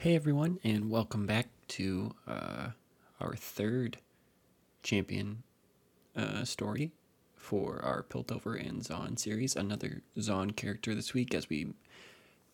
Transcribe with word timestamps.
Hey 0.00 0.14
everyone, 0.14 0.60
and 0.62 0.90
welcome 0.90 1.26
back 1.26 1.48
to 1.70 2.14
uh, 2.24 2.68
our 3.20 3.34
third 3.34 3.96
champion 4.84 5.42
uh, 6.14 6.44
story 6.44 6.92
for 7.34 7.80
our 7.82 8.04
Piltover 8.04 8.64
and 8.64 8.80
Zaun 8.80 9.18
series. 9.18 9.56
Another 9.56 10.02
Zaun 10.16 10.54
character 10.54 10.94
this 10.94 11.14
week, 11.14 11.34
as 11.34 11.48
we 11.48 11.74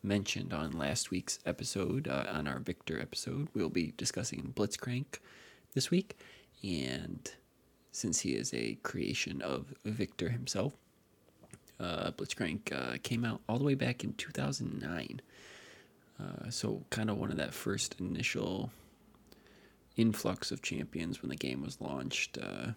mentioned 0.03 0.55
on 0.55 0.73
last 0.73 1.11
week's 1.11 1.39
episode, 1.45 2.09
uh, 2.09 2.25
on 2.33 2.49
our 2.49 2.61
Viktor 2.61 2.99
episode. 2.99 3.49
We'll 3.53 3.69
be 3.69 3.93
discussing 3.99 4.55
Blitzcrank 4.57 5.19
this 5.75 5.91
week, 5.91 6.17
and 6.63 7.31
since 7.93 8.21
he 8.21 8.31
is 8.31 8.55
a 8.55 8.77
creation 8.77 9.43
of 9.43 9.75
Viktor 9.85 10.31
himself, 10.31 10.73
uh, 11.79 12.11
Blitzcrank 12.13 12.73
uh, 12.73 12.97
came 13.03 13.23
out 13.23 13.43
all 13.51 13.59
the 13.59 13.65
way 13.65 13.75
back 13.75 14.03
in 14.03 14.15
2009. 14.15 15.21
Uh, 16.21 16.49
so 16.49 16.85
kind 16.91 17.11
of 17.11 17.19
one 17.19 17.31
of 17.31 17.37
that 17.37 17.53
first 17.53 17.97
initial 18.01 18.71
influx 19.97 20.51
of 20.51 20.63
champions 20.63 21.23
when 21.23 21.29
the 21.29 21.37
game 21.37 21.63
was 21.63 21.81
launched. 21.81 22.39
Uh, 22.39 22.73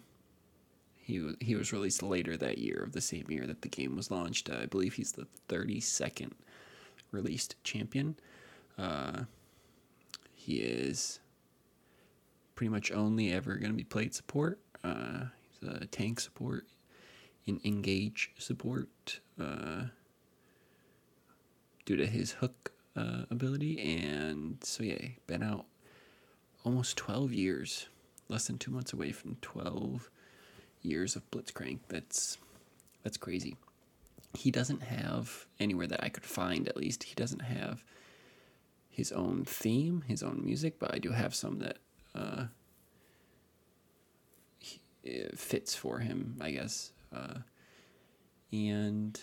he 0.96 1.34
he 1.40 1.54
was 1.54 1.72
released 1.72 2.02
later 2.02 2.36
that 2.36 2.58
year 2.58 2.82
of 2.82 2.92
the 2.92 3.00
same 3.00 3.26
year 3.28 3.46
that 3.46 3.62
the 3.62 3.68
game 3.68 3.96
was 3.96 4.10
launched. 4.10 4.50
Uh, 4.50 4.58
I 4.62 4.66
believe 4.66 4.94
he's 4.94 5.12
the 5.12 5.26
32nd 5.48 6.32
released 7.10 7.56
champion. 7.64 8.16
Uh, 8.76 9.22
he 10.34 10.56
is 10.56 11.20
pretty 12.54 12.70
much 12.70 12.92
only 12.92 13.32
ever 13.32 13.54
going 13.56 13.70
to 13.70 13.76
be 13.76 13.84
played 13.84 14.14
support. 14.14 14.58
Uh, 14.84 15.24
he's 15.48 15.68
a 15.68 15.86
tank 15.86 16.20
support, 16.20 16.66
in 17.46 17.60
engage 17.64 18.32
support, 18.38 19.20
uh, 19.40 19.84
due 21.84 21.96
to 21.96 22.06
his 22.06 22.32
hook 22.32 22.72
uh, 22.98 23.24
ability. 23.30 24.02
And 24.02 24.58
so, 24.62 24.82
yeah, 24.82 25.08
been 25.26 25.42
out 25.42 25.66
almost 26.64 26.96
12 26.96 27.32
years, 27.32 27.86
less 28.28 28.46
than 28.46 28.58
two 28.58 28.70
months 28.70 28.92
away 28.92 29.12
from 29.12 29.36
12 29.40 30.10
years 30.82 31.16
of 31.16 31.30
Blitzcrank. 31.30 31.78
That's 31.88 32.38
that's 33.02 33.16
crazy. 33.16 33.56
He 34.34 34.50
doesn't 34.50 34.82
have 34.82 35.46
anywhere 35.58 35.86
that 35.86 36.02
I 36.02 36.08
could 36.08 36.24
find, 36.24 36.68
at 36.68 36.76
least, 36.76 37.04
he 37.04 37.14
doesn't 37.14 37.40
have 37.40 37.82
his 38.90 39.12
own 39.12 39.44
theme, 39.44 40.02
his 40.06 40.22
own 40.22 40.42
music, 40.44 40.78
but 40.78 40.92
I 40.92 40.98
do 40.98 41.12
have 41.12 41.34
some 41.34 41.60
that 41.60 41.78
uh, 42.14 42.46
he, 44.58 44.80
fits 45.34 45.74
for 45.74 46.00
him, 46.00 46.36
I 46.40 46.50
guess. 46.50 46.90
Uh, 47.14 47.38
and 48.52 49.18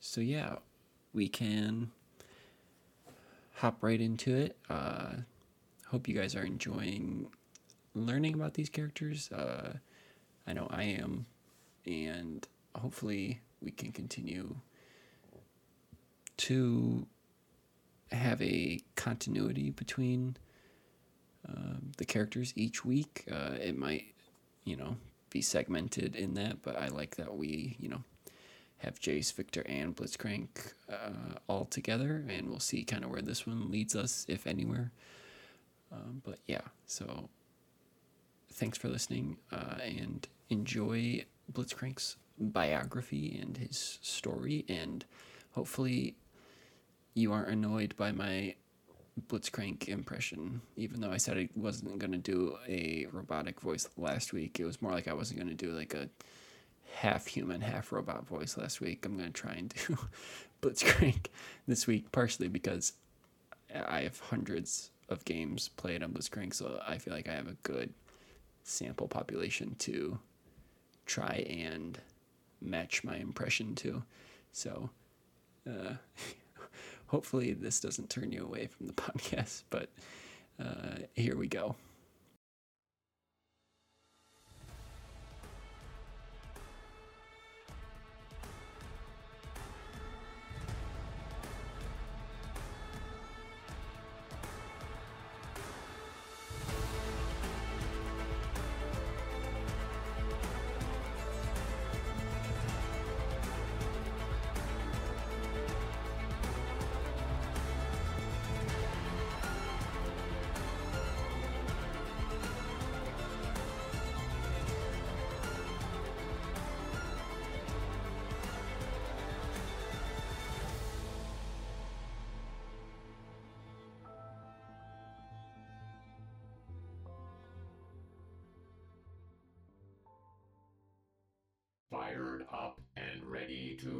so, 0.00 0.20
yeah, 0.20 0.56
we 1.14 1.28
can 1.28 1.92
hop 3.56 3.82
right 3.82 4.00
into 4.00 4.34
it. 4.34 4.56
Uh, 4.68 5.12
hope 5.88 6.08
you 6.08 6.14
guys 6.14 6.36
are 6.36 6.44
enjoying 6.44 7.26
learning 7.94 8.34
about 8.34 8.54
these 8.54 8.68
characters. 8.68 9.30
Uh, 9.32 9.72
I 10.46 10.52
know 10.52 10.66
I 10.70 10.84
am, 10.84 11.26
and 11.86 12.46
hopefully 12.76 13.40
we 13.62 13.70
can 13.70 13.92
continue 13.92 14.56
to 16.36 17.06
have 18.12 18.40
a 18.42 18.80
continuity 18.94 19.70
between 19.70 20.36
uh, 21.48 21.78
the 21.96 22.04
characters 22.04 22.52
each 22.56 22.84
week. 22.84 23.24
Uh, 23.30 23.54
it 23.60 23.76
might, 23.76 24.04
you 24.64 24.76
know, 24.76 24.96
be 25.30 25.40
segmented 25.40 26.14
in 26.14 26.34
that, 26.34 26.60
but 26.62 26.76
I 26.76 26.88
like 26.88 27.16
that 27.16 27.34
we, 27.34 27.76
you 27.80 27.88
know, 27.88 28.04
have 28.78 29.00
Jace, 29.00 29.32
Viktor, 29.32 29.62
and 29.66 29.96
Blitzcrank 29.96 30.72
uh, 30.90 31.38
all 31.48 31.64
together, 31.64 32.24
and 32.28 32.48
we'll 32.48 32.60
see 32.60 32.84
kind 32.84 33.04
of 33.04 33.10
where 33.10 33.22
this 33.22 33.46
one 33.46 33.70
leads 33.70 33.96
us, 33.96 34.26
if 34.28 34.46
anywhere. 34.46 34.92
Um, 35.92 36.22
but 36.24 36.38
yeah, 36.46 36.62
so 36.86 37.28
thanks 38.52 38.76
for 38.76 38.88
listening 38.88 39.38
uh, 39.52 39.78
and 39.82 40.28
enjoy 40.50 41.24
Blitzcrank's 41.52 42.16
biography 42.38 43.38
and 43.40 43.56
his 43.56 43.98
story, 44.02 44.64
and 44.68 45.04
hopefully 45.52 46.14
you 47.14 47.32
aren't 47.32 47.48
annoyed 47.48 47.94
by 47.96 48.12
my 48.12 48.54
Blitzcrank 49.28 49.88
impression, 49.88 50.60
even 50.76 51.00
though 51.00 51.10
I 51.10 51.16
said 51.16 51.38
I 51.38 51.48
wasn't 51.56 51.98
going 51.98 52.12
to 52.12 52.18
do 52.18 52.56
a 52.68 53.06
robotic 53.10 53.60
voice 53.60 53.88
last 53.96 54.34
week. 54.34 54.60
It 54.60 54.66
was 54.66 54.82
more 54.82 54.92
like 54.92 55.08
I 55.08 55.14
wasn't 55.14 55.40
going 55.40 55.56
to 55.56 55.66
do 55.66 55.72
like 55.72 55.94
a 55.94 56.10
half 56.96 57.26
human, 57.26 57.60
half 57.60 57.92
robot 57.92 58.26
voice 58.26 58.56
last 58.56 58.80
week. 58.80 59.04
I'm 59.04 59.18
going 59.18 59.30
to 59.30 59.40
try 59.40 59.52
and 59.52 59.68
do 59.68 59.98
Blitzcrank 60.62 61.26
this 61.68 61.86
week, 61.86 62.10
partially 62.10 62.48
because 62.48 62.94
I 63.74 64.00
have 64.00 64.18
hundreds 64.18 64.90
of 65.10 65.24
games 65.26 65.68
played 65.76 66.02
on 66.02 66.12
Blitzcrank, 66.12 66.54
so 66.54 66.80
I 66.86 66.96
feel 66.96 67.12
like 67.12 67.28
I 67.28 67.34
have 67.34 67.48
a 67.48 67.56
good 67.62 67.92
sample 68.64 69.08
population 69.08 69.76
to 69.80 70.18
try 71.04 71.46
and 71.48 71.98
match 72.62 73.04
my 73.04 73.16
impression 73.16 73.74
to. 73.76 74.02
So, 74.52 74.88
uh, 75.68 75.94
hopefully, 77.08 77.52
this 77.52 77.78
doesn't 77.78 78.08
turn 78.08 78.32
you 78.32 78.42
away 78.42 78.68
from 78.68 78.86
the 78.86 78.92
podcast, 78.94 79.64
but 79.68 79.90
uh, 80.58 81.00
here 81.14 81.36
we 81.36 81.46
go. 81.46 81.76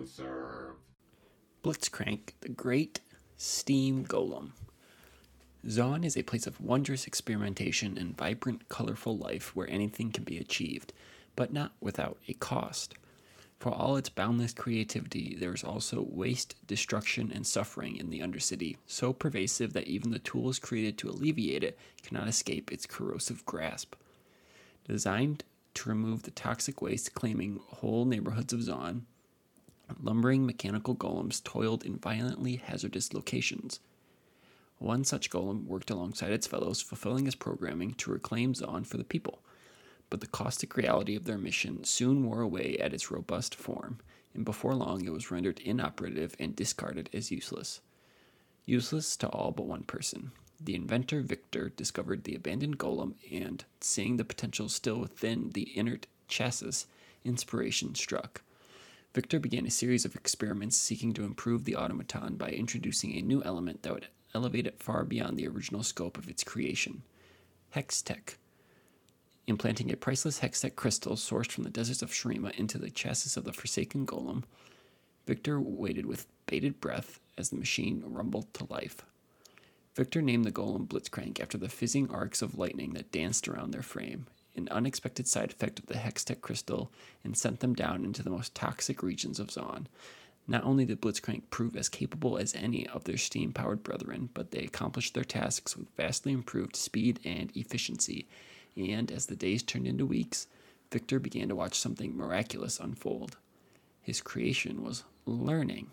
Serve. 0.06 0.76
Blitzcrank, 1.64 2.34
the 2.40 2.48
Great 2.48 3.00
Steam 3.36 4.04
Golem. 4.04 4.52
Zaun 5.66 6.04
is 6.04 6.16
a 6.16 6.22
place 6.22 6.46
of 6.46 6.60
wondrous 6.60 7.06
experimentation 7.06 7.98
and 7.98 8.16
vibrant, 8.16 8.68
colorful 8.68 9.18
life 9.18 9.56
where 9.56 9.68
anything 9.68 10.12
can 10.12 10.22
be 10.22 10.38
achieved, 10.38 10.92
but 11.34 11.52
not 11.52 11.72
without 11.80 12.18
a 12.28 12.34
cost. 12.34 12.94
For 13.58 13.72
all 13.72 13.96
its 13.96 14.08
boundless 14.08 14.52
creativity, 14.52 15.34
there 15.34 15.52
is 15.52 15.64
also 15.64 16.06
waste, 16.08 16.54
destruction, 16.66 17.32
and 17.34 17.44
suffering 17.44 17.96
in 17.96 18.10
the 18.10 18.20
Undercity, 18.20 18.76
so 18.86 19.12
pervasive 19.12 19.72
that 19.72 19.88
even 19.88 20.12
the 20.12 20.18
tools 20.20 20.60
created 20.60 20.98
to 20.98 21.08
alleviate 21.08 21.64
it 21.64 21.78
cannot 22.02 22.28
escape 22.28 22.70
its 22.70 22.86
corrosive 22.86 23.44
grasp. 23.44 23.96
Designed 24.86 25.42
to 25.74 25.88
remove 25.88 26.22
the 26.22 26.30
toxic 26.30 26.80
waste 26.80 27.14
claiming 27.14 27.60
whole 27.66 28.04
neighborhoods 28.04 28.52
of 28.52 28.60
Zaun, 28.60 29.02
lumbering 30.00 30.46
mechanical 30.46 30.94
golems 30.94 31.42
toiled 31.42 31.84
in 31.84 31.98
violently 31.98 32.56
hazardous 32.56 33.12
locations. 33.12 33.80
One 34.78 35.04
such 35.04 35.30
golem 35.30 35.64
worked 35.64 35.90
alongside 35.90 36.32
its 36.32 36.46
fellows, 36.46 36.82
fulfilling 36.82 37.24
his 37.24 37.34
programming 37.34 37.94
to 37.94 38.10
reclaim 38.10 38.52
Zaun 38.52 38.86
for 38.86 38.98
the 38.98 39.04
people. 39.04 39.40
But 40.10 40.20
the 40.20 40.26
caustic 40.26 40.76
reality 40.76 41.16
of 41.16 41.24
their 41.24 41.38
mission 41.38 41.84
soon 41.84 42.24
wore 42.24 42.42
away 42.42 42.76
at 42.78 42.92
its 42.92 43.10
robust 43.10 43.54
form, 43.54 43.98
and 44.34 44.44
before 44.44 44.74
long 44.74 45.04
it 45.04 45.12
was 45.12 45.30
rendered 45.30 45.60
inoperative 45.60 46.36
and 46.38 46.54
discarded 46.54 47.08
as 47.12 47.30
useless. 47.30 47.80
Useless 48.66 49.16
to 49.16 49.28
all 49.28 49.50
but 49.50 49.66
one 49.66 49.84
person. 49.84 50.32
The 50.60 50.74
inventor 50.74 51.20
Viktor 51.22 51.70
discovered 51.70 52.24
the 52.24 52.34
abandoned 52.34 52.78
golem, 52.78 53.14
and, 53.30 53.64
seeing 53.80 54.16
the 54.16 54.24
potential 54.24 54.68
still 54.68 54.98
within 54.98 55.50
the 55.50 55.76
inert 55.76 56.06
chassis, 56.28 56.86
inspiration 57.24 57.94
struck. 57.94 58.42
Viktor 59.16 59.40
began 59.40 59.64
a 59.64 59.70
series 59.70 60.04
of 60.04 60.14
experiments 60.14 60.76
seeking 60.76 61.14
to 61.14 61.24
improve 61.24 61.64
the 61.64 61.74
automaton 61.74 62.36
by 62.36 62.50
introducing 62.50 63.14
a 63.14 63.22
new 63.22 63.42
element 63.44 63.82
that 63.82 63.94
would 63.94 64.08
elevate 64.34 64.66
it 64.66 64.78
far 64.78 65.04
beyond 65.04 65.38
the 65.38 65.48
original 65.48 65.82
scope 65.82 66.18
of 66.18 66.28
its 66.28 66.44
creation 66.44 67.02
Hextech. 67.74 68.34
Implanting 69.46 69.90
a 69.90 69.96
priceless 69.96 70.40
Hextech 70.40 70.76
crystal 70.76 71.14
sourced 71.14 71.50
from 71.50 71.64
the 71.64 71.70
deserts 71.70 72.02
of 72.02 72.10
Shurima 72.10 72.54
into 72.56 72.76
the 72.76 72.90
chassis 72.90 73.40
of 73.40 73.46
the 73.46 73.54
Forsaken 73.54 74.04
Golem, 74.04 74.42
Viktor 75.26 75.58
waited 75.62 76.04
with 76.04 76.26
bated 76.44 76.78
breath 76.78 77.18
as 77.38 77.48
the 77.48 77.56
machine 77.56 78.02
rumbled 78.04 78.52
to 78.52 78.70
life. 78.70 78.98
Viktor 79.94 80.20
named 80.20 80.44
the 80.44 80.52
golem 80.52 80.86
Blitzcrank 80.86 81.40
after 81.40 81.56
the 81.56 81.70
fizzing 81.70 82.10
arcs 82.10 82.42
of 82.42 82.58
lightning 82.58 82.92
that 82.92 83.12
danced 83.12 83.48
around 83.48 83.70
their 83.70 83.80
frame, 83.80 84.26
an 84.56 84.68
unexpected 84.70 85.28
side 85.28 85.50
effect 85.50 85.78
of 85.78 85.86
the 85.86 85.94
Hextech 85.94 86.40
crystal, 86.40 86.90
and 87.22 87.36
sent 87.36 87.60
them 87.60 87.74
down 87.74 88.04
into 88.04 88.22
the 88.22 88.30
most 88.30 88.54
toxic 88.54 89.02
regions 89.02 89.38
of 89.38 89.48
Zaun. 89.48 89.86
Not 90.48 90.64
only 90.64 90.84
did 90.84 91.00
Blitzcrank 91.00 91.42
prove 91.50 91.76
as 91.76 91.88
capable 91.88 92.38
as 92.38 92.54
any 92.54 92.86
of 92.88 93.04
their 93.04 93.16
steam 93.16 93.52
powered 93.52 93.82
brethren, 93.82 94.30
but 94.32 94.52
they 94.52 94.60
accomplished 94.60 95.14
their 95.14 95.24
tasks 95.24 95.76
with 95.76 95.94
vastly 95.96 96.32
improved 96.32 96.76
speed 96.76 97.18
and 97.24 97.50
efficiency. 97.56 98.26
And 98.76 99.10
as 99.10 99.26
the 99.26 99.36
days 99.36 99.62
turned 99.62 99.86
into 99.86 100.06
weeks, 100.06 100.46
Viktor 100.92 101.18
began 101.18 101.48
to 101.48 101.56
watch 101.56 101.74
something 101.74 102.16
miraculous 102.16 102.78
unfold. 102.78 103.36
His 104.02 104.20
creation 104.20 104.84
was 104.84 105.02
learning. 105.24 105.88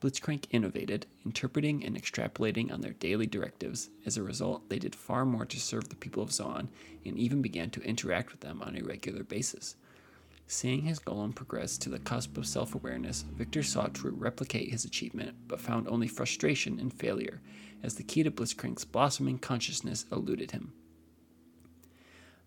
Blitzcrank 0.00 0.46
innovated, 0.50 1.06
interpreting 1.26 1.84
and 1.84 1.94
extrapolating 1.94 2.72
on 2.72 2.80
their 2.80 2.94
daily 2.94 3.26
directives. 3.26 3.90
As 4.06 4.16
a 4.16 4.22
result, 4.22 4.68
they 4.70 4.78
did 4.78 4.94
far 4.94 5.26
more 5.26 5.44
to 5.44 5.60
serve 5.60 5.90
the 5.90 5.96
people 5.96 6.22
of 6.22 6.30
Zaun 6.30 6.68
and 7.04 7.18
even 7.18 7.42
began 7.42 7.68
to 7.70 7.82
interact 7.82 8.32
with 8.32 8.40
them 8.40 8.62
on 8.62 8.76
a 8.76 8.82
regular 8.82 9.22
basis. 9.22 9.76
Seeing 10.46 10.82
his 10.82 10.98
golem 10.98 11.34
progress 11.34 11.76
to 11.78 11.90
the 11.90 11.98
cusp 11.98 12.38
of 12.38 12.46
self 12.46 12.74
awareness, 12.74 13.22
Viktor 13.36 13.62
sought 13.62 13.94
to 13.94 14.10
replicate 14.10 14.70
his 14.70 14.84
achievement, 14.84 15.36
but 15.46 15.60
found 15.60 15.86
only 15.86 16.08
frustration 16.08 16.80
and 16.80 16.92
failure, 16.92 17.40
as 17.82 17.94
the 17.94 18.02
key 18.02 18.22
to 18.22 18.30
Blitzcrank's 18.30 18.84
blossoming 18.84 19.38
consciousness 19.38 20.06
eluded 20.10 20.50
him. 20.50 20.72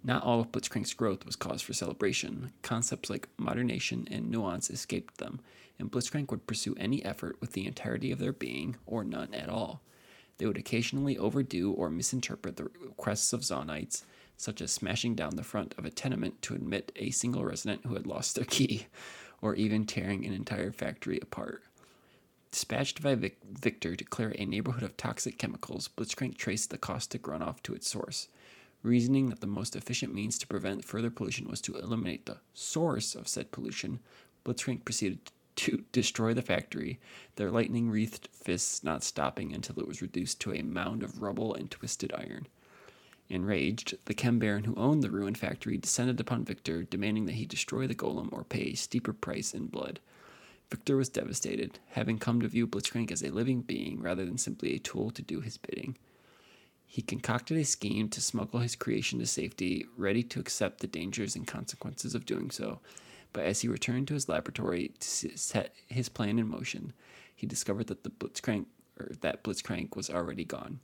Not 0.03 0.23
all 0.23 0.41
of 0.41 0.51
Blitzcrank's 0.51 0.93
growth 0.93 1.25
was 1.25 1.37
cause 1.37 1.61
for 1.61 1.73
celebration. 1.73 2.51
Concepts 2.61 3.09
like 3.09 3.29
modernation 3.37 4.07
and 4.11 4.29
nuance 4.29 4.69
escaped 4.69 5.17
them, 5.17 5.39
and 5.79 5.89
Blitzcrank 5.89 6.29
would 6.29 6.45
pursue 6.45 6.75
any 6.77 7.03
effort 7.05 7.37
with 7.39 7.53
the 7.53 7.65
entirety 7.65 8.11
of 8.11 8.19
their 8.19 8.33
being, 8.33 8.75
or 8.85 9.03
none 9.03 9.33
at 9.33 9.49
all. 9.49 9.81
They 10.37 10.45
would 10.45 10.57
occasionally 10.57 11.17
overdo 11.17 11.71
or 11.71 11.89
misinterpret 11.89 12.57
the 12.57 12.69
requests 12.81 13.31
of 13.31 13.41
Zaunites, 13.41 14.03
such 14.35 14.61
as 14.61 14.71
smashing 14.71 15.15
down 15.15 15.37
the 15.37 15.43
front 15.43 15.73
of 15.77 15.85
a 15.85 15.89
tenement 15.89 16.41
to 16.41 16.55
admit 16.55 16.91
a 16.97 17.11
single 17.11 17.45
resident 17.45 17.85
who 17.85 17.93
had 17.93 18.05
lost 18.05 18.35
their 18.35 18.45
key, 18.45 18.87
or 19.41 19.55
even 19.55 19.85
tearing 19.85 20.25
an 20.25 20.33
entire 20.33 20.71
factory 20.71 21.19
apart. 21.21 21.63
Dispatched 22.51 23.01
by 23.01 23.15
Vic- 23.15 23.39
Viktor 23.49 23.95
to 23.95 24.03
clear 24.03 24.35
a 24.37 24.45
neighborhood 24.45 24.83
of 24.83 24.97
toxic 24.97 25.37
chemicals, 25.37 25.89
Blitzcrank 25.95 26.37
traced 26.37 26.71
the 26.71 26.77
caustic 26.77 27.23
runoff 27.23 27.63
to 27.63 27.73
its 27.73 27.87
source. 27.87 28.27
Reasoning 28.83 29.29
that 29.29 29.39
the 29.39 29.47
most 29.47 29.77
efficient 29.77 30.13
means 30.13 30.37
to 30.37 30.47
prevent 30.47 30.83
further 30.83 31.09
pollution 31.09 31.47
was 31.47 31.61
to 31.61 31.75
eliminate 31.75 32.25
the 32.25 32.39
source 32.53 33.15
of 33.15 33.29
said 33.29 33.49
pollution, 33.51 33.99
Blitzcrank 34.43 34.83
proceeded 34.83 35.31
to 35.55 35.85
destroy 35.93 36.33
the 36.33 36.41
factory, 36.41 36.99
their 37.37 37.49
lightning 37.49 37.89
wreathed 37.89 38.27
fists 38.33 38.83
not 38.83 39.01
stopping 39.01 39.53
until 39.53 39.79
it 39.79 39.87
was 39.87 40.01
reduced 40.01 40.41
to 40.41 40.53
a 40.53 40.63
mound 40.63 41.01
of 41.01 41.21
rubble 41.21 41.53
and 41.53 41.71
twisted 41.71 42.11
iron. 42.13 42.47
Enraged, 43.29 43.95
the 44.03 44.13
Chem 44.13 44.37
Baron 44.37 44.65
who 44.65 44.75
owned 44.75 45.01
the 45.01 45.09
ruined 45.09 45.37
factory 45.37 45.77
descended 45.77 46.19
upon 46.19 46.43
Viktor, 46.43 46.83
demanding 46.83 47.25
that 47.25 47.35
he 47.35 47.45
destroy 47.45 47.87
the 47.87 47.95
golem 47.95 48.27
or 48.33 48.43
pay 48.43 48.71
a 48.71 48.75
steeper 48.75 49.13
price 49.13 49.53
in 49.53 49.67
blood. 49.67 50.01
Viktor 50.69 50.97
was 50.97 51.07
devastated, 51.07 51.79
having 51.91 52.17
come 52.17 52.41
to 52.41 52.49
view 52.49 52.67
Blitzcrank 52.67 53.11
as 53.11 53.23
a 53.23 53.29
living 53.29 53.61
being 53.61 54.01
rather 54.01 54.25
than 54.25 54.37
simply 54.37 54.75
a 54.75 54.79
tool 54.79 55.09
to 55.11 55.21
do 55.21 55.39
his 55.39 55.57
bidding. 55.57 55.97
He 56.93 57.01
concocted 57.01 57.57
a 57.57 57.65
scheme 57.65 58.07
to 58.09 58.21
smuggle 58.21 58.59
his 58.59 58.75
creation 58.75 59.17
to 59.17 59.25
safety, 59.25 59.87
ready 59.97 60.21
to 60.21 60.39
accept 60.39 60.79
the 60.79 60.85
dangers 60.85 61.35
and 61.35 61.47
consequences 61.47 62.13
of 62.13 62.27
doing 62.27 62.51
so. 62.51 62.81
But 63.31 63.45
as 63.45 63.61
he 63.61 63.67
returned 63.67 64.07
to 64.09 64.13
his 64.13 64.29
laboratory 64.29 64.91
to 64.99 65.07
set 65.35 65.73
his 65.87 66.07
plan 66.07 66.37
in 66.37 66.47
motion, 66.47 66.93
he 67.35 67.47
discovered 67.47 67.87
that 67.87 68.03
the 68.03 68.11
Blitzcrank 68.11 68.67
or 68.99 69.09
that 69.21 69.43
Blitzcrank 69.43 69.95
was 69.95 70.11
already 70.11 70.45
gone. 70.45 70.81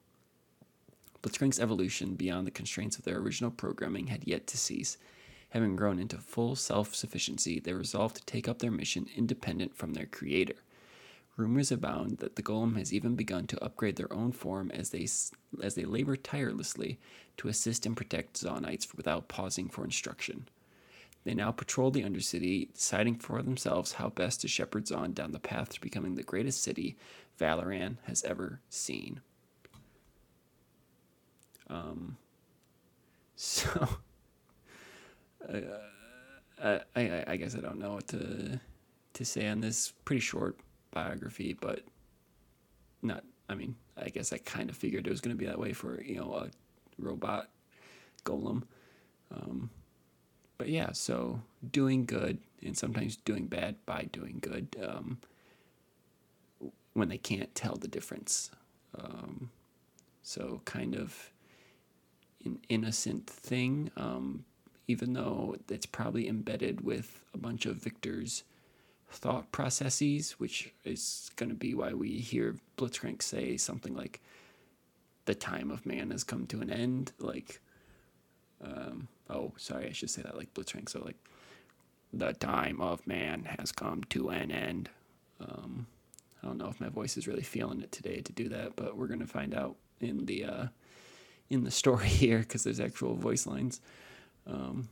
Blitzcrank's 1.21 1.59
evolution 1.59 2.15
beyond 2.15 2.47
the 2.47 2.51
constraints 2.59 2.97
of 2.97 3.03
their 3.03 3.19
original 3.19 3.51
programming 3.51 4.07
had 4.07 4.27
yet 4.27 4.47
to 4.47 4.57
cease. 4.57 4.97
Having 5.49 5.75
grown 5.75 5.99
into 5.99 6.17
full 6.17 6.55
self 6.55 6.95
sufficiency, 6.95 7.59
they 7.59 7.73
resolved 7.73 8.15
to 8.15 8.25
take 8.25 8.47
up 8.47 8.57
their 8.57 8.71
mission 8.71 9.05
independent 9.15 9.75
from 9.75 9.93
their 9.93 10.07
creator. 10.07 10.55
Rumors 11.39 11.71
abound 11.71 12.17
that 12.17 12.35
the 12.35 12.43
golem 12.43 12.77
has 12.77 12.93
even 12.93 13.15
begun 13.15 13.47
to 13.47 13.63
upgrade 13.63 13.95
their 13.95 14.11
own 14.11 14.33
form 14.33 14.69
as 14.71 14.89
they, 14.89 15.07
as 15.63 15.75
they 15.75 15.85
labor 15.85 16.17
tirelessly 16.17 16.99
to 17.37 17.47
assist 17.47 17.85
and 17.85 17.95
protect 17.95 18.41
Zaunites 18.43 18.93
without 18.93 19.29
pausing 19.29 19.69
for 19.69 19.85
instruction. 19.85 20.49
They 21.23 21.33
now 21.33 21.51
patrol 21.51 21.91
the 21.91 22.03
Undercity, 22.03 22.73
deciding 22.73 23.15
for 23.15 23.41
themselves 23.41 23.93
how 23.93 24.09
best 24.09 24.41
to 24.41 24.49
shepherd 24.49 24.87
Zaun 24.87 25.13
down 25.13 25.31
the 25.31 25.39
path 25.39 25.69
to 25.69 25.81
becoming 25.81 26.15
the 26.15 26.23
greatest 26.23 26.61
city 26.61 26.97
Valoran 27.39 27.99
has 28.03 28.21
ever 28.23 28.59
seen. 28.69 29.21
Um, 31.69 32.17
so, 33.37 33.87
uh, 35.47 35.59
I, 36.61 36.81
I, 36.97 37.23
I 37.27 37.35
guess 37.37 37.55
I 37.55 37.59
don't 37.59 37.79
know 37.79 37.93
what 37.93 38.07
to 38.09 38.59
to 39.13 39.25
say 39.25 39.47
on 39.47 39.61
this 39.61 39.91
pretty 40.05 40.19
short 40.19 40.59
biography, 40.91 41.53
but 41.59 41.83
not. 43.01 43.23
I 43.47 43.55
mean, 43.55 43.75
I 43.97 44.09
guess 44.09 44.31
I 44.31 44.37
kind 44.37 44.69
of 44.69 44.77
figured 44.77 45.07
it 45.07 45.09
was 45.09 45.21
going 45.21 45.35
to 45.35 45.39
be 45.39 45.47
that 45.47 45.59
way 45.59 45.73
for 45.73 46.01
you 46.01 46.15
know 46.15 46.33
a 46.33 46.49
robot 46.97 47.49
golem. 48.25 48.63
Um, 49.31 49.69
but 50.57 50.69
yeah, 50.69 50.91
so 50.91 51.41
doing 51.71 52.05
good 52.05 52.37
and 52.63 52.77
sometimes 52.77 53.15
doing 53.15 53.47
bad 53.47 53.75
by 53.85 54.09
doing 54.11 54.39
good 54.41 54.75
um, 54.85 55.19
when 56.93 57.09
they 57.09 57.17
can't 57.17 57.53
tell 57.55 57.75
the 57.75 57.87
difference. 57.87 58.51
Um, 58.97 59.49
so 60.21 60.61
kind 60.65 60.95
of 60.95 61.31
an 62.43 62.59
innocent 62.69 63.27
thing, 63.27 63.91
um, 63.95 64.45
even 64.87 65.13
though 65.13 65.55
it's 65.69 65.85
probably 65.85 66.27
embedded 66.27 66.81
with 66.81 67.21
a 67.33 67.37
bunch 67.37 67.65
of 67.65 67.77
Viktor's 67.77 68.43
thought 69.09 69.51
processes, 69.51 70.33
which 70.33 70.73
is 70.83 71.31
going 71.35 71.49
to 71.49 71.55
be 71.55 71.73
why 71.73 71.93
we 71.93 72.19
hear 72.19 72.55
Blitzcrank 72.77 73.21
say 73.21 73.57
something 73.57 73.95
like, 73.95 74.21
"The 75.25 75.35
time 75.35 75.71
of 75.71 75.85
man 75.85 76.11
has 76.11 76.23
come 76.23 76.45
to 76.47 76.61
an 76.61 76.69
end." 76.69 77.11
Like, 77.19 77.61
um, 78.63 79.07
oh, 79.29 79.53
sorry, 79.57 79.87
I 79.87 79.93
should 79.93 80.09
say 80.09 80.21
that 80.21 80.37
like 80.37 80.53
Blitzcrank. 80.53 80.89
So 80.89 81.01
like, 81.03 81.17
the 82.13 82.33
time 82.33 82.81
of 82.81 83.05
man 83.07 83.45
has 83.59 83.71
come 83.71 84.03
to 84.05 84.29
an 84.29 84.51
end. 84.51 84.89
Um, 85.39 85.87
I 86.41 86.47
don't 86.47 86.57
know 86.57 86.69
if 86.69 86.79
my 86.79 86.89
voice 86.89 87.17
is 87.17 87.27
really 87.27 87.43
feeling 87.43 87.81
it 87.81 87.91
today 87.91 88.21
to 88.21 88.31
do 88.31 88.49
that, 88.49 88.75
but 88.75 88.97
we're 88.97 89.07
gonna 89.07 89.27
find 89.27 89.53
out 89.53 89.75
in 89.99 90.25
the 90.25 90.45
uh, 90.45 90.67
in 91.49 91.63
the 91.63 91.71
story 91.71 92.07
here 92.07 92.39
because 92.39 92.63
there's 92.63 92.79
actual 92.79 93.15
voice 93.15 93.45
lines. 93.45 93.81
Um, 94.47 94.89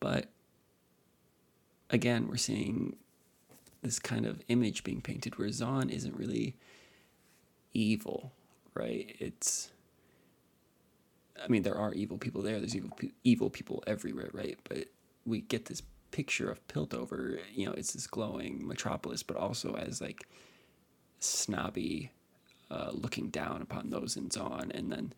but 0.00 0.30
again, 1.90 2.28
we're 2.28 2.36
seeing 2.36 2.96
this 3.82 3.98
kind 3.98 4.26
of 4.26 4.42
image 4.48 4.84
being 4.84 5.00
painted 5.00 5.38
where 5.38 5.48
Zaun 5.48 5.90
isn't 5.90 6.16
really 6.16 6.56
evil, 7.72 8.32
right? 8.74 9.14
It's, 9.18 9.70
I 11.42 11.48
mean, 11.48 11.62
there 11.62 11.76
are 11.76 11.92
evil 11.92 12.18
people 12.18 12.42
there. 12.42 12.58
There's 12.58 12.74
evil 12.74 12.90
evil 13.22 13.50
people 13.50 13.84
everywhere, 13.86 14.30
right? 14.32 14.58
But 14.68 14.86
we 15.24 15.42
get 15.42 15.66
this 15.66 15.82
picture 16.10 16.50
of 16.50 16.66
Piltover. 16.68 17.38
You 17.54 17.66
know, 17.66 17.72
it's 17.72 17.92
this 17.92 18.06
glowing 18.06 18.66
metropolis, 18.66 19.22
but 19.22 19.36
also 19.36 19.74
as 19.74 20.00
like 20.00 20.26
snobby 21.18 22.10
uh, 22.70 22.90
looking 22.92 23.28
down 23.28 23.62
upon 23.62 23.90
those 23.90 24.16
in 24.16 24.28
Zaun, 24.28 24.70
and 24.74 24.90
then 24.90 25.12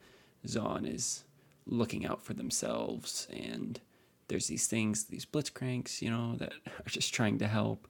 Zaun 0.47 0.93
is 0.93 1.25
looking 1.67 2.05
out 2.07 2.25
for 2.25 2.35
themselves. 2.35 3.29
And 3.33 3.81
there's 4.29 4.47
these 4.47 4.67
things, 4.67 5.05
these 5.05 5.25
blitzcranks, 5.25 6.01
you 6.01 6.11
know, 6.11 6.37
that 6.37 6.53
are 6.67 6.89
just 6.89 7.13
trying 7.13 7.39
to 7.39 7.47
help. 7.47 7.89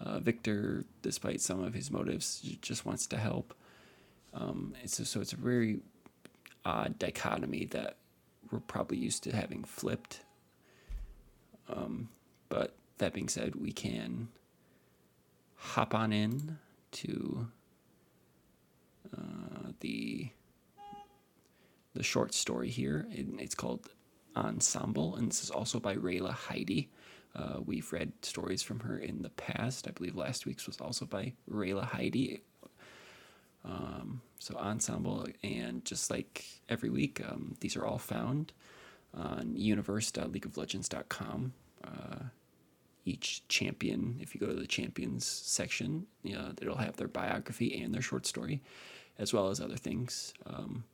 Uh, 0.00 0.18
Viktor, 0.18 0.84
despite 1.02 1.40
some 1.40 1.62
of 1.62 1.74
his 1.74 1.90
motives, 1.90 2.40
just 2.62 2.86
wants 2.86 3.06
to 3.08 3.18
help. 3.18 3.54
Um, 4.32 4.74
it's 4.82 4.98
a, 4.98 5.04
so 5.04 5.20
it's 5.20 5.32
a 5.32 5.36
very 5.36 5.80
odd 6.64 6.98
dichotomy 6.98 7.66
that 7.66 7.96
we're 8.50 8.60
probably 8.60 8.96
used 8.96 9.22
to 9.24 9.34
having 9.34 9.64
flipped. 9.64 10.20
Um, 11.68 12.08
but 12.48 12.74
that 12.98 13.12
being 13.12 13.28
said, 13.28 13.56
we 13.56 13.72
can 13.72 14.28
hop 15.56 15.94
on 15.94 16.12
in 16.12 16.58
to 16.92 17.48
uh, 19.16 19.72
the 19.80 20.30
the 21.94 22.02
short 22.02 22.32
story 22.34 22.70
here. 22.70 23.06
It, 23.10 23.26
it's 23.38 23.54
called 23.54 23.88
Ensemble, 24.36 25.16
and 25.16 25.28
this 25.30 25.42
is 25.42 25.50
also 25.50 25.80
by 25.80 25.96
Rayla 25.96 26.32
Heidi. 26.32 26.88
Uh, 27.34 27.60
we've 27.64 27.92
read 27.92 28.12
stories 28.22 28.62
from 28.62 28.80
her 28.80 28.98
in 28.98 29.22
the 29.22 29.30
past. 29.30 29.86
I 29.88 29.92
believe 29.92 30.16
last 30.16 30.46
week's 30.46 30.66
was 30.66 30.80
also 30.80 31.04
by 31.06 31.32
Rayla 31.50 31.84
Heidi. 31.84 32.42
Um, 33.64 34.22
so 34.38 34.56
Ensemble, 34.56 35.26
and 35.42 35.84
just 35.84 36.10
like 36.10 36.44
every 36.68 36.90
week, 36.90 37.20
um, 37.28 37.54
these 37.60 37.76
are 37.76 37.84
all 37.86 37.98
found 37.98 38.52
on 39.14 39.54
universe.leagueoflegends.com. 39.56 41.52
Uh, 41.84 42.24
each 43.04 43.46
champion, 43.48 44.18
if 44.20 44.34
you 44.34 44.40
go 44.40 44.48
to 44.48 44.54
the 44.54 44.66
champions 44.66 45.26
section, 45.26 46.06
you 46.22 46.34
know, 46.34 46.52
it'll 46.60 46.76
have 46.76 46.96
their 46.96 47.08
biography 47.08 47.82
and 47.82 47.94
their 47.94 48.02
short 48.02 48.26
story. 48.26 48.62
as 49.18 49.32
well 49.34 49.48
as 49.50 49.60
other 49.60 49.76
things. 49.76 50.32
Um, 50.46 50.84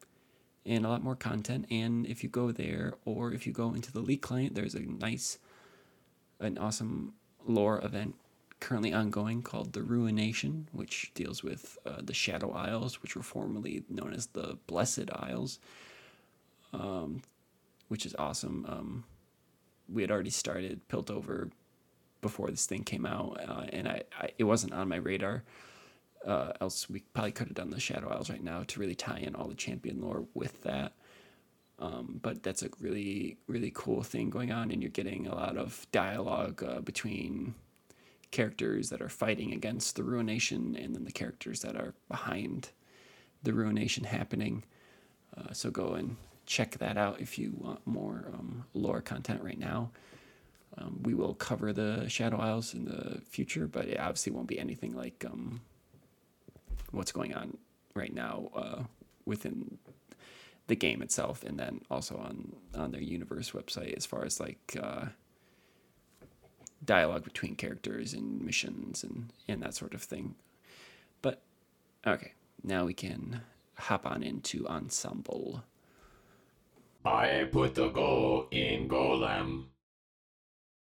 and 0.66 0.85
a 0.85 0.88
lot 0.88 1.02
more 1.02 1.16
content. 1.16 1.66
And 1.70 2.06
if 2.06 2.23
you 2.23 2.28
go 2.28 2.52
there 2.52 2.94
or 3.04 3.32
if 3.32 3.46
you 3.46 3.52
go 3.52 3.73
into 3.75 3.92
the 3.92 4.00
League 4.00 4.23
client, 4.23 4.54
there's 4.54 4.75
a 4.75 4.80
nice, 4.80 5.38
an 6.40 6.58
awesome 6.58 7.14
lore 7.46 7.85
event 7.85 8.16
currently 8.61 8.92
ongoing 8.92 9.42
called 9.42 9.73
the 9.73 9.82
Ruination, 9.82 10.68
which 10.73 11.12
deals 11.14 11.42
with 11.42 11.76
uh, 11.87 12.00
the 12.02 12.14
Shadow 12.14 12.52
Isles, 12.52 13.02
which 13.02 13.14
were 13.14 13.23
formerly 13.23 13.85
known 13.88 14.14
as 14.14 14.28
the 14.28 14.58
Blessed 14.66 15.11
Isles, 15.12 15.58
um, 16.73 17.23
which 17.88 18.06
is 18.06 18.14
awesome. 18.18 18.64
Um, 18.68 19.04
we 19.88 20.02
had 20.02 20.11
already 20.11 20.30
started 20.30 20.88
Piltover 20.88 21.50
before 22.23 22.50
this 22.50 22.66
thing 22.66 22.82
came 22.82 23.06
out, 23.06 23.38
uh, 23.46 23.66
and 23.73 23.87
I, 23.87 24.02
I, 24.18 24.30
it 24.38 24.44
wasn't 24.44 24.73
on 24.73 24.88
my 24.88 24.96
radar. 24.96 25.44
Uh, 26.26 26.52
else 26.61 26.90
we 26.90 27.00
probably 27.14 27.30
could 27.30 27.47
have 27.47 27.54
done 27.54 27.71
the 27.71 27.78
Shadow 27.78 28.09
Isles 28.09 28.30
right 28.30 28.42
now 28.42 28.64
to 28.66 28.80
really 28.80 28.97
tie 28.97 29.18
in 29.18 29.37
all 29.37 29.47
the 29.47 29.54
champion 29.54 30.00
lore 30.00 30.26
with 30.35 30.62
that. 30.64 30.95
Um, 31.78 32.18
but 32.21 32.42
that's 32.42 32.62
a 32.62 32.71
really 32.80 33.37
really 33.47 33.71
cool 33.75 34.02
thing 34.02 34.30
going 34.30 34.50
on, 34.50 34.71
and 34.71 34.83
you're 34.83 34.90
getting 34.90 35.26
a 35.26 35.35
lot 35.35 35.56
of 35.56 35.87
dialogue 35.92 36.62
uh, 36.62 36.80
between 36.80 37.54
characters 38.30 38.90
that 38.90 39.00
are 39.00 39.09
fighting 39.09 39.52
against 39.52 39.95
the 39.97 40.02
ruination, 40.02 40.75
and 40.75 40.95
then 40.95 41.04
the 41.04 41.12
characters 41.12 41.61
that 41.61 41.76
are 41.76 41.95
behind 42.09 42.71
the 43.42 43.52
ruination 43.52 44.04
happening. 44.04 44.64
Uh, 45.37 45.52
so 45.52 45.71
go 45.71 45.92
and 45.95 46.16
check 46.47 46.78
that 46.78 46.97
out 46.97 47.21
if 47.21 47.38
you 47.38 47.52
want 47.56 47.87
more 47.87 48.25
um, 48.33 48.64
lore 48.75 49.00
content 49.00 49.42
right 49.42 49.59
now. 49.59 49.90
Um, 50.78 51.00
we 51.02 51.14
will 51.14 51.35
cover 51.35 51.73
the 51.73 52.09
Shadow 52.09 52.38
Isles 52.38 52.75
in 52.75 52.85
the 52.85 53.21
future, 53.28 53.66
but 53.66 53.87
it 53.87 53.99
obviously 53.99 54.33
won't 54.33 54.49
be 54.49 54.59
anything 54.59 54.95
like 54.95 55.25
um, 55.30 55.61
what's 56.90 57.12
going 57.12 57.35
on 57.35 57.59
right 57.95 58.14
now 58.14 58.50
uh, 58.55 58.83
within 59.25 59.78
the 60.66 60.76
game 60.76 61.02
itself, 61.02 61.45
and 61.45 61.59
then 61.59 61.81
also 61.90 62.16
on 62.16 62.55
on 62.75 62.90
their 62.90 63.02
universe 63.02 63.52
website 63.52 63.97
as 63.97 64.07
far 64.07 64.25
as 64.25 64.40
like 64.40 64.76
uh, 64.81 65.07
dialogue 66.85 67.25
between 67.25 67.55
characters 67.55 68.12
and 68.12 68.43
missions 68.43 69.05
and 69.05 69.33
and 69.49 69.62
that 69.62 69.75
sort 69.75 69.95
of 69.95 70.02
thing. 70.02 70.35
But 71.23 71.43
okay, 72.07 72.33
now 72.62 72.85
we 72.85 72.95
can 72.95 73.43
hop 73.78 74.07
on 74.07 74.23
into 74.23 74.66
ensemble. 74.66 75.62
I 77.05 77.49
put 77.52 77.76
the 77.76 77.88
goal 77.88 78.49
in 78.50 78.88
Golem. 78.88 79.66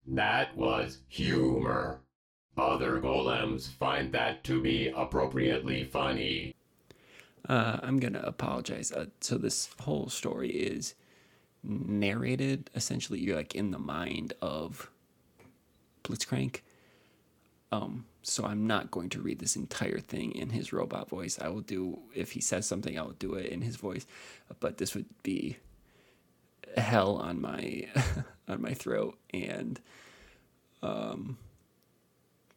That 0.08 0.56
was 0.58 1.00
humor. 1.08 2.02
Other 2.58 3.02
golems 3.02 3.70
find 3.70 4.12
that 4.14 4.44
to 4.46 4.62
be 4.62 4.88
appropriately 4.96 5.84
funny. 5.84 6.56
Uh, 7.48 7.80
I'm 7.84 8.00
gonna 8.00 8.22
apologize. 8.24 8.92
Uh, 8.92 9.08
so 9.20 9.38
this 9.38 9.70
whole 9.82 10.10
story 10.10 10.50
is 10.50 10.96
narrated. 11.64 12.70
Essentially, 12.76 13.20
you're 13.20 13.36
like 13.36 13.56
in 13.56 13.72
the 13.72 13.80
mind 13.80 14.34
of 14.42 14.90
Blitzcrank. 16.04 16.62
Um, 17.72 18.06
so 18.22 18.46
I'm 18.46 18.66
not 18.66 18.90
going 18.90 19.10
to 19.10 19.22
read 19.22 19.40
this 19.40 19.56
entire 19.56 20.00
thing 20.00 20.32
in 20.32 20.50
his 20.50 20.72
robot 20.72 21.10
voice. 21.10 21.38
I 21.40 21.50
will 21.50 21.62
do 21.62 22.00
if 22.14 22.32
he 22.32 22.42
says 22.42 22.66
something, 22.66 22.98
I 22.98 23.04
will 23.04 23.12
do 23.12 23.34
it 23.36 23.48
in 23.48 23.62
his 23.62 23.76
voice. 23.76 24.06
But 24.60 24.78
this 24.78 24.96
would 24.96 25.06
be 25.24 25.58
hell 26.78 27.18
on 27.18 27.42
my 27.42 27.88
on 28.48 28.62
my 28.62 28.74
throat 28.74 29.18
and 29.34 29.80
um 30.82 31.38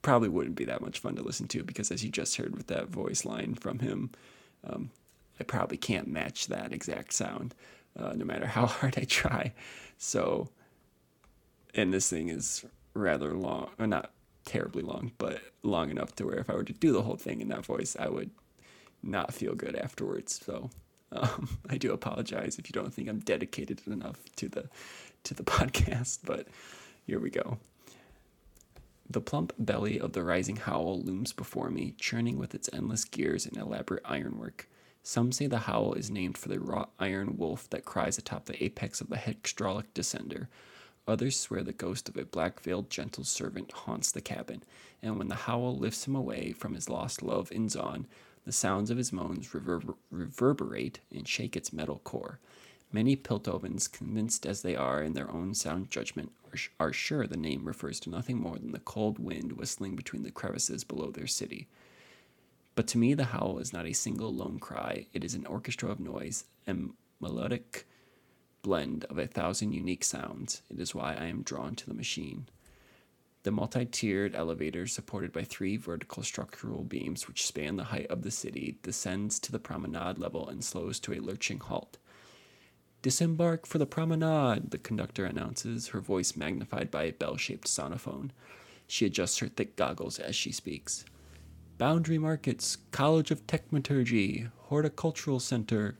probably 0.03 0.29
wouldn't 0.29 0.57
be 0.57 0.65
that 0.65 0.81
much 0.81 0.99
fun 0.99 1.17
to 1.17 1.23
listen 1.23 1.49
to 1.49 1.63
because 1.63 1.91
as 1.91 2.05
you 2.05 2.11
just 2.11 2.37
heard 2.37 2.57
with 2.57 2.67
that 2.69 2.89
voice 2.89 3.25
line 3.25 3.55
from 3.55 3.81
him 3.81 4.11
um, 4.65 4.91
i 5.41 5.45
probably 5.45 5.77
can't 5.77 6.09
match 6.09 6.47
that 6.47 6.73
exact 6.73 7.13
sound 7.13 7.55
uh, 7.99 8.13
no 8.15 8.25
matter 8.25 8.47
how 8.47 8.67
hard 8.67 8.95
i 8.97 9.05
try 9.05 9.53
so 9.97 10.49
and 11.75 11.93
this 11.93 12.09
thing 12.09 12.29
is 12.29 12.65
rather 12.95 13.35
long 13.35 13.71
or 13.79 13.87
not 13.87 14.13
terribly 14.45 14.83
long 14.83 15.13
but 15.19 15.41
long 15.63 15.91
enough 15.91 16.15
to 16.15 16.25
where 16.25 16.39
if 16.39 16.49
i 16.49 16.55
were 16.55 16.65
to 16.65 16.73
do 16.73 16.93
the 16.93 17.03
whole 17.03 17.17
thing 17.17 17.41
in 17.41 17.49
that 17.49 17.67
voice 17.67 17.97
i 17.99 18.09
would 18.09 18.31
not 19.03 19.35
feel 19.35 19.55
good 19.55 19.77
afterwards 19.77 20.41
so 20.45 20.71
um, 21.13 21.49
I 21.71 21.77
do 21.77 21.93
apologize 21.93 22.59
if 22.59 22.69
you 22.69 22.73
don't 22.73 22.93
think 22.93 23.09
I'm 23.09 23.21
dedicated 23.21 23.81
enough 23.87 24.19
to 24.37 24.49
the 24.49 24.69
to 25.25 25.35
the 25.35 25.43
podcast, 25.45 26.21
but 26.25 26.47
here 27.07 27.21
we 27.21 27.31
go. 27.31 27.59
The 29.11 29.23
plump 29.23 29.55
belly 29.59 29.99
of 29.99 30.13
the 30.13 30.23
rising 30.23 30.57
howl 30.57 31.01
looms 31.01 31.33
before 31.33 31.71
me, 31.71 31.95
churning 31.99 32.37
with 32.39 32.55
its 32.55 32.69
endless 32.73 33.07
gears 33.07 33.47
and 33.47 33.57
elaborate 33.57 34.03
ironwork. 34.05 34.69
Some 35.03 35.33
say 35.33 35.47
the 35.47 35.61
howl 35.61 35.95
is 35.95 36.11
named 36.11 36.37
for 36.37 36.51
the 36.51 36.61
wrought 36.61 36.91
iron 36.99 37.39
wolf 37.39 37.71
that 37.71 37.87
cries 37.87 38.19
atop 38.19 38.45
the 38.45 38.63
apex 38.63 39.01
of 39.01 39.09
the 39.09 39.17
hydraulic 39.17 39.95
descender. 39.95 40.49
Others 41.07 41.41
swear 41.41 41.63
the 41.63 41.73
ghost 41.73 42.11
of 42.11 42.19
a 42.19 42.27
black 42.27 42.61
veiled 42.61 42.91
gentle 42.91 43.25
servant 43.25 43.73
haunts 43.73 44.13
the 44.13 44.21
cabin, 44.21 44.63
and 45.03 45.17
when 45.17 45.29
the 45.29 45.35
howl 45.35 45.75
lifts 45.75 46.07
him 46.07 46.15
away 46.15 46.53
from 46.53 46.75
his 46.75 46.91
lost 46.91 47.23
love 47.23 47.51
in 47.51 47.69
Zaun, 47.69 48.05
the 48.45 48.53
sounds 48.53 48.91
of 48.91 48.99
his 48.99 49.11
moans 49.11 49.49
reverber- 49.49 49.97
reverberate 50.11 51.01
and 51.11 51.27
shake 51.27 51.57
its 51.57 51.73
metal 51.73 52.01
core. 52.05 52.41
Many 52.91 53.17
Piltovans, 53.17 53.91
convinced 53.91 54.47
as 54.47 54.63
they 54.63 54.75
are 54.75 55.03
in 55.03 55.13
their 55.13 55.31
own 55.31 55.55
sound 55.55 55.91
judgment, 55.91 56.33
are, 56.81 56.93
sure 56.93 57.27
the 57.27 57.37
name 57.37 57.67
refers 57.67 58.01
to 58.01 58.11
nothing 58.11 58.41
more 58.41 58.57
than 58.57 58.73
the 58.73 58.79
cold 58.79 59.19
wind 59.19 59.53
whistling 59.53 59.95
between 59.95 60.23
the 60.23 60.31
crevices 60.31 60.85
below 60.85 61.11
their 61.11 61.27
city. 61.27 61.69
But 62.75 62.87
to 62.89 62.99
me, 62.99 63.13
the 63.13 63.25
howl 63.25 63.59
is 63.59 63.75
not 63.75 63.87
a 63.87 63.93
single 63.93 64.33
lone 64.33 64.59
cry. 64.59 65.07
It 65.13 65.23
is 65.23 65.35
an 65.35 65.45
orchestra 65.45 65.91
of 65.91 66.01
noise, 66.01 66.45
a 66.67 66.77
melodic 67.21 67.87
blend 68.63 69.05
of 69.07 69.19
a 69.19 69.27
thousand 69.27 69.73
unique 69.73 70.05
sounds. 70.05 70.63
It 70.71 70.81
is 70.81 70.95
why 70.95 71.15
I 71.15 71.27
am 71.27 71.43
drawn 71.43 71.75
to 71.75 71.87
the 71.87 71.95
machine. 71.95 72.47
The 73.43 73.51
multi 73.51 73.85
tiered 73.85 74.35
elevator, 74.35 74.87
supported 74.87 75.33
by 75.33 75.45
three 75.45 75.77
vertical 75.77 76.23
structural 76.23 76.85
beams 76.85 77.29
which 77.29 77.47
span 77.47 77.77
the 77.77 77.85
height 77.85 78.07
of 78.07 78.23
the 78.23 78.31
city, 78.31 78.79
descends 78.83 79.39
to 79.41 79.53
the 79.53 79.59
promenade 79.59 80.19
level 80.19 80.49
and 80.49 80.65
slows 80.65 80.99
to 81.01 81.13
a 81.13 81.21
lurching 81.21 81.59
halt. 81.59 81.99
Disembark 83.09 83.65
for 83.65 83.79
the 83.79 83.87
promenade, 83.87 84.71
the 84.71 84.77
conductor 84.77 85.25
announces, 85.25 85.89
her 85.89 86.01
voice 86.03 86.37
magnified 86.37 86.91
by 86.91 87.05
a 87.05 87.13
bell 87.13 87.39
shaped 87.39 87.67
sonophone. 87.67 88.33
She 88.87 89.07
adjusts 89.07 89.39
her 89.39 89.49
thick 89.49 89.77
goggles 89.77 90.19
as 90.19 90.37
she 90.37 90.53
speaks. 90.53 91.07
Boundary 91.79 92.19
Markets, 92.19 92.77
College 92.91 93.31
of 93.31 93.47
Techmaturgy, 93.47 94.51
Horticultural 94.65 95.41
Center, 95.41 95.97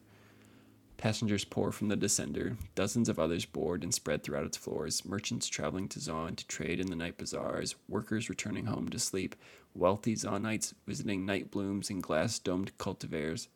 Passengers 0.99 1.47
pour 1.47 1.73
from 1.73 1.89
the 1.89 1.97
descender, 1.97 2.59
dozens 2.75 3.09
of 3.09 3.19
others 3.19 3.47
board 3.47 3.83
and 3.83 3.95
spread 3.95 4.23
throughout 4.23 4.45
its 4.45 4.59
floors, 4.59 5.03
merchants 5.07 5.47
traveling 5.47 5.89
to 5.89 6.01
Zaun 6.01 6.37
to 6.37 6.47
trade 6.47 6.79
in 6.79 6.89
the 6.89 6.95
night 6.95 7.17
bazaars, 7.17 7.75
workers 7.89 8.29
returning 8.29 8.67
home 8.67 8.91
to 8.91 8.99
sleep, 8.99 9.35
wealthy 9.73 10.15
Zaunites 10.15 10.75
visiting 10.87 11.25
night 11.25 11.51
blooms 11.51 11.89
and 11.89 12.03
glass 12.03 12.39
domed 12.39 12.77
cultivars. 12.77 13.49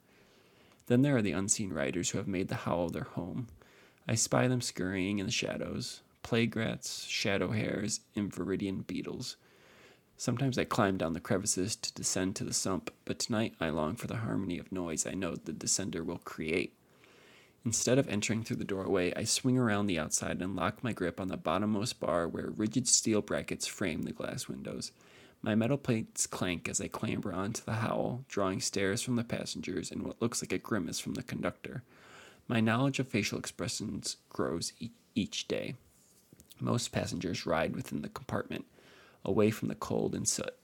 Then 0.87 1.03
there 1.03 1.17
are 1.17 1.23
the 1.23 1.33
unseen 1.33 1.73
riders 1.73 2.11
who 2.11 2.19
have 2.19 2.29
made 2.29 2.49
the 2.49 2.57
howl 2.57 2.89
their 2.89 3.05
home. 3.05 3.49
I 4.07 4.15
spy 4.15 4.49
them 4.49 4.61
scurrying 4.61 5.19
in 5.19 5.27
the 5.27 5.33
shadows 5.33 6.03
plague 6.23 6.57
rats, 6.57 7.05
shadow 7.07 7.51
hares, 7.51 8.01
and 8.15 8.33
viridian 8.33 8.87
beetles. 8.87 9.37
Sometimes 10.17 10.57
I 10.57 10.65
climb 10.65 10.97
down 10.97 11.15
the 11.15 11.21
crevices 11.21 11.75
to 11.75 11.93
descend 11.95 12.37
to 12.37 12.45
the 12.45 12.55
sump, 12.55 12.93
but 13.05 13.19
tonight 13.19 13.55
I 13.61 13.71
long 13.71 13.97
for 13.97 14.07
the 14.07 14.19
harmony 14.19 14.59
of 14.59 14.71
noise 14.71 15.05
I 15.05 15.15
know 15.15 15.35
the 15.35 15.53
descender 15.53 16.05
will 16.05 16.19
create. 16.19 16.77
Instead 17.65 17.99
of 17.99 18.09
entering 18.09 18.43
through 18.43 18.57
the 18.57 18.65
doorway, 18.65 19.13
I 19.15 19.25
swing 19.25 19.59
around 19.59 19.87
the 19.87 19.99
outside 19.99 20.41
and 20.41 20.57
lock 20.57 20.83
my 20.83 20.93
grip 20.93 21.21
on 21.21 21.29
the 21.29 21.37
bottommost 21.37 22.01
bar 22.01 22.27
where 22.27 22.51
rigid 22.51 22.89
steel 22.89 23.21
brackets 23.21 23.67
frame 23.67 24.03
the 24.03 24.13
glass 24.13 24.49
windows. 24.49 24.93
My 25.45 25.57
metal 25.57 25.77
plates 25.77 26.29
clank 26.29 26.69
as 26.69 26.81
I 26.81 26.87
clamber 26.87 27.33
onto 27.33 27.65
the 27.65 27.73
howl, 27.73 28.25
drawing 28.29 28.61
stares 28.61 29.03
from 29.03 29.17
the 29.17 29.25
passengers 29.25 29.91
and 29.91 30.05
what 30.05 30.23
looks 30.23 30.41
like 30.41 30.53
a 30.53 30.59
grimace 30.59 31.01
from 31.01 31.15
the 31.15 31.23
conductor. 31.25 31.83
My 32.47 32.61
knowledge 32.61 33.01
of 33.01 33.09
facial 33.09 33.41
expressions 33.41 34.19
grows 34.29 34.73
e- 34.79 34.91
each 35.17 35.49
day. 35.49 35.75
Most 36.61 36.93
passengers 36.93 37.45
ride 37.45 37.75
within 37.75 38.03
the 38.03 38.09
compartment, 38.09 38.67
away 39.25 39.51
from 39.51 39.67
the 39.67 39.75
cold 39.75 40.15
and 40.15 40.29
soot. 40.29 40.55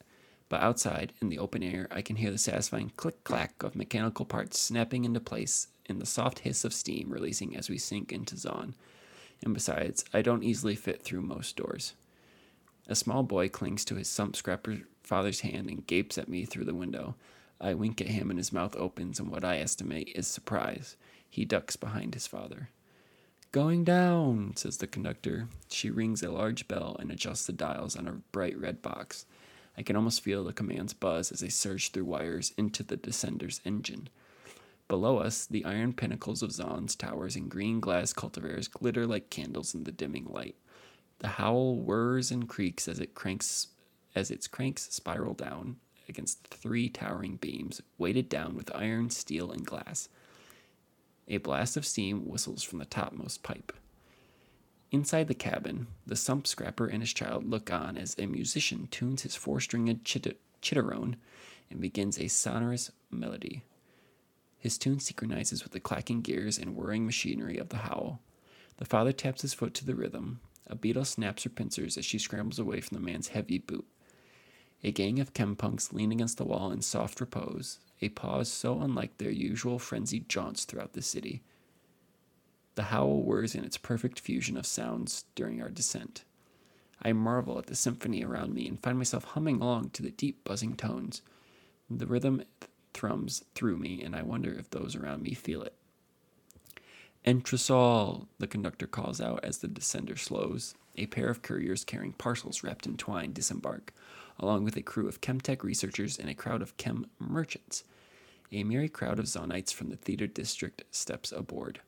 But 0.49 0.63
outside, 0.63 1.13
in 1.21 1.29
the 1.29 1.41
open 1.41 1.65
air, 1.65 1.89
I 1.91 2.01
can 2.01 2.15
hear 2.15 2.31
the 2.31 2.39
satisfying 2.39 2.93
click 2.97 3.25
clack 3.25 3.65
of 3.65 3.75
mechanical 3.75 4.25
parts 4.25 4.61
snapping 4.61 5.05
into 5.05 5.19
place 5.19 5.67
and 5.87 6.01
the 6.01 6.07
soft 6.07 6.41
hiss 6.41 6.65
of 6.65 6.73
steam 6.73 7.11
releasing 7.11 7.57
as 7.57 7.69
we 7.69 7.79
sink 7.79 8.13
into 8.13 8.37
Zaun. 8.37 8.75
And 9.43 9.55
besides, 9.55 10.05
I 10.15 10.23
don't 10.23 10.45
easily 10.45 10.77
fit 10.77 11.03
through 11.03 11.23
most 11.23 11.57
doors. 11.57 11.95
A 12.89 12.95
small 12.95 13.23
boy 13.23 13.49
clings 13.49 13.85
to 13.85 13.97
his 13.97 14.09
sump 14.09 14.35
scrapper 14.35 14.81
father's 15.03 15.41
hand 15.41 15.69
and 15.69 15.87
gapes 15.87 16.17
at 16.17 16.29
me 16.29 16.45
through 16.45 16.65
the 16.65 16.75
window. 16.75 17.17
I 17.61 17.75
wink 17.75 18.01
at 18.01 18.09
him 18.09 18.31
and 18.31 18.39
his 18.39 18.53
mouth 18.53 18.75
opens 18.77 19.21
in 19.21 19.31
what 19.31 19.45
I 19.45 19.59
estimate 19.59 20.13
is 20.15 20.27
surprise. 20.27 20.97
He 21.29 21.45
ducks 21.45 21.77
behind 21.77 22.15
his 22.15 22.27
father. 22.27 22.71
Going 23.53 23.85
down, 23.85 24.55
says 24.57 24.79
the 24.79 24.87
conductor. 24.87 25.49
She 25.71 25.91
rings 25.91 26.23
a 26.23 26.31
large 26.31 26.69
bell 26.69 26.97
and 26.99 27.11
adjusts 27.11 27.47
the 27.47 27.53
dials 27.53 27.97
on 27.97 28.07
a 28.09 28.21
bright 28.33 28.59
red 28.59 28.81
box. 28.81 29.27
I 29.77 29.83
can 29.83 29.97
almost 29.97 30.23
feel 30.23 30.45
the 30.45 30.53
commands 30.53 30.93
buzz 30.93 31.31
as 31.31 31.41
they 31.41 31.49
surge 31.49 31.91
through 31.91 32.05
wires 32.05 32.53
into 32.57 32.83
the 32.83 32.97
descender's 32.97 33.61
engine. 33.65 34.09
Below 34.89 35.19
us, 35.19 35.47
the 35.47 35.65
iron 35.65 35.93
pinnacles 35.93 36.43
of 36.43 36.53
Zaun's 36.53 36.97
towers 36.97 37.37
and 37.37 37.51
green 37.51 37.81
glass 37.81 38.13
cultivars 38.13 38.71
glitter 38.71 39.07
like 39.07 39.31
candles 39.31 39.75
in 39.75 39.85
the 39.85 39.93
dimming 39.93 40.25
light. 40.25 40.57
The 41.21 41.29
howl 41.29 41.77
whirs 41.77 42.31
and 42.31 42.49
creaks 42.49 42.87
as 42.89 43.01
it 43.01 43.15
cranks 43.15 43.69
as 44.15 44.31
its 44.31 44.47
cranks 44.47 44.89
spiral 44.95 45.35
down 45.35 45.77
against 46.09 46.47
three 46.47 46.89
towering 46.89 47.37
beams, 47.37 47.83
weighted 47.99 48.29
down 48.29 48.55
with 48.55 48.75
iron, 48.75 49.11
steel, 49.11 49.51
and 49.51 49.67
glass. 49.67 50.09
A 51.29 51.37
blast 51.37 51.77
of 51.77 51.85
steam 51.85 52.27
whistles 52.27 52.63
from 52.63 52.79
the 52.79 52.87
topmost 52.87 53.43
pipe. 53.43 53.73
Inside 54.91 55.29
the 55.29 55.35
cabin, 55.35 55.89
the 56.07 56.17
sump 56.17 56.47
scrapper 56.47 56.87
and 56.87 57.03
his 57.03 57.13
child 57.13 57.45
look 57.45 57.71
on 57.71 57.99
as 57.99 58.17
a 58.19 58.27
musician 58.27 58.89
tunes 58.91 59.23
his 59.23 59.37
four 59.37 59.61
stringed 59.61 60.05
chit- 60.05 60.41
chitterone 60.63 61.17
and 61.71 61.81
begins 61.81 62.19
a 62.19 62.29
sonorous 62.29 62.91
melody. 63.11 63.63
His 64.59 64.79
tune 64.79 64.99
synchronizes 64.99 65.63
with 65.63 65.73
the 65.73 65.81
clacking 65.81 66.23
gears 66.23 66.59
and 66.59 66.75
whirring 66.75 67.05
machinery 67.05 67.59
of 67.59 67.69
the 67.69 67.79
howl. 67.79 68.21
The 68.79 68.87
father 68.87 69.13
taps 69.13 69.43
his 69.43 69.53
foot 69.53 69.75
to 69.75 69.85
the 69.85 69.95
rhythm. 69.95 70.41
A 70.69 70.75
beetle 70.75 71.05
snaps 71.05 71.45
her 71.45 71.51
pincers 71.51 71.97
as 71.97 72.05
she 72.05 72.19
scrambles 72.19 72.59
away 72.59 72.81
from 72.81 72.97
the 72.97 73.05
man's 73.05 73.29
heavy 73.29 73.59
boot. 73.59 73.87
A 74.85 74.93
gang 74.93 75.19
of 75.19 75.33
chempunks 75.33 75.93
lean 75.93 76.13
against 76.13 76.39
the 76.39 76.45
wall 76.45 76.71
in 76.71 76.83
soft 76.83 77.21
repose, 77.21 77.81
a 78.01 78.11
pause 78.11 78.51
so 78.51 78.81
unlike 78.81 79.19
their 79.19 79.31
usual 79.31 79.79
frenzied 79.79 80.29
jaunts 80.29 80.65
throughout 80.65 80.93
the 80.93 81.03
city. 81.03 81.43
The 82.75 82.85
howl 82.85 83.23
whirs 83.23 83.55
in 83.55 83.65
its 83.65 83.77
perfect 83.77 84.21
fusion 84.21 84.57
of 84.57 84.67
sounds 84.67 85.25
during 85.35 85.61
our 85.61 85.71
descent. 85.71 86.25
I 87.03 87.13
marvel 87.13 87.59
at 87.59 87.67
the 87.67 87.75
symphony 87.75 88.23
around 88.23 88.55
me 88.55 88.69
and 88.69 88.81
find 88.81 88.99
myself 88.99 89.25
humming 89.25 89.61
along 89.61 89.91
to 89.91 90.03
the 90.03 90.11
deep 90.11 90.45
buzzing 90.45 90.77
tones. 90.77 91.23
The 91.89 92.07
rhythm 92.07 92.43
thrums 92.93 93.45
through 93.55 93.79
me, 93.79 94.03
and 94.03 94.15
I 94.15 94.23
wonder 94.23 94.53
if 94.53 94.71
those 94.71 94.95
around 94.95 95.23
me 95.23 95.35
feel 95.35 95.63
it. 95.63 95.78
Entresol, 97.25 98.27
the 98.39 98.47
conductor 98.47 98.87
calls 98.87 99.21
out 99.21 99.45
as 99.45 99.59
the 99.59 99.69
descender 99.69 100.19
slows. 100.19 100.75
A 100.97 101.07
pair 101.07 101.29
of 101.29 101.43
couriers 101.43 101.85
carrying 101.85 102.13
parcels 102.13 102.63
wrapped 102.63 102.87
in 102.87 102.97
twine 102.97 103.33
disembark, 103.33 103.93
along 104.39 104.65
with 104.65 104.77
a 104.77 104.83
crew 104.83 105.09
of 105.09 105.21
Chemtech 105.21 105.63
researchers 105.63 106.19
and 106.19 106.29
a 106.29 106.35
crowd 106.35 106.63
of 106.63 106.77
Chem 106.77 107.07
merchants. 107.19 107.85
A 108.51 108.65
merry 108.65 108.89
crowd 108.89 109.19
of 109.19 109.27
Zaunites 109.27 109.73
from 109.73 109.91
the 109.91 109.97
theater 109.97 110.27
district 110.27 110.85
steps 110.91 111.31
aboard. 111.33 111.81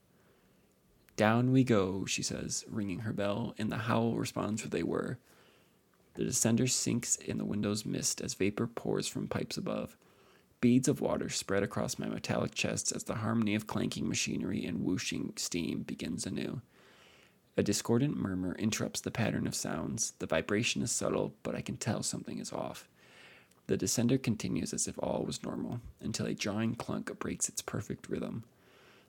Down 1.15 1.51
we 1.51 1.63
go, 1.63 2.05
she 2.05 2.23
says, 2.23 2.63
ringing 2.69 2.99
her 2.99 3.13
bell, 3.13 3.53
and 3.57 3.71
the 3.71 3.77
howl 3.77 4.15
responds 4.15 4.63
with 4.63 4.75
a 4.75 4.83
whir. 4.83 5.17
The 6.13 6.23
descender 6.23 6.69
sinks 6.69 7.15
in 7.15 7.37
the 7.37 7.45
window's 7.45 7.85
mist 7.85 8.21
as 8.21 8.33
vapor 8.33 8.67
pours 8.67 9.07
from 9.07 9.27
pipes 9.27 9.57
above. 9.57 9.97
Beads 10.61 10.87
of 10.87 11.01
water 11.01 11.27
spread 11.27 11.63
across 11.63 11.97
my 11.97 12.07
metallic 12.07 12.53
chest 12.53 12.91
as 12.95 13.03
the 13.03 13.15
harmony 13.15 13.55
of 13.55 13.65
clanking 13.65 14.07
machinery 14.07 14.63
and 14.63 14.83
whooshing 14.83 15.33
steam 15.35 15.81
begins 15.81 16.27
anew. 16.27 16.61
A 17.57 17.63
discordant 17.63 18.15
murmur 18.15 18.55
interrupts 18.55 19.01
the 19.01 19.09
pattern 19.09 19.47
of 19.47 19.55
sounds. 19.55 20.13
The 20.19 20.27
vibration 20.27 20.83
is 20.83 20.91
subtle, 20.91 21.33
but 21.41 21.55
I 21.55 21.61
can 21.61 21.77
tell 21.77 22.03
something 22.03 22.37
is 22.37 22.53
off. 22.53 22.87
The 23.65 23.77
descender 23.77 24.21
continues 24.21 24.71
as 24.71 24.87
if 24.87 24.99
all 24.99 25.23
was 25.25 25.43
normal, 25.43 25.81
until 25.99 26.27
a 26.27 26.33
jarring 26.33 26.75
clunk 26.75 27.17
breaks 27.19 27.49
its 27.49 27.61
perfect 27.61 28.07
rhythm. 28.07 28.43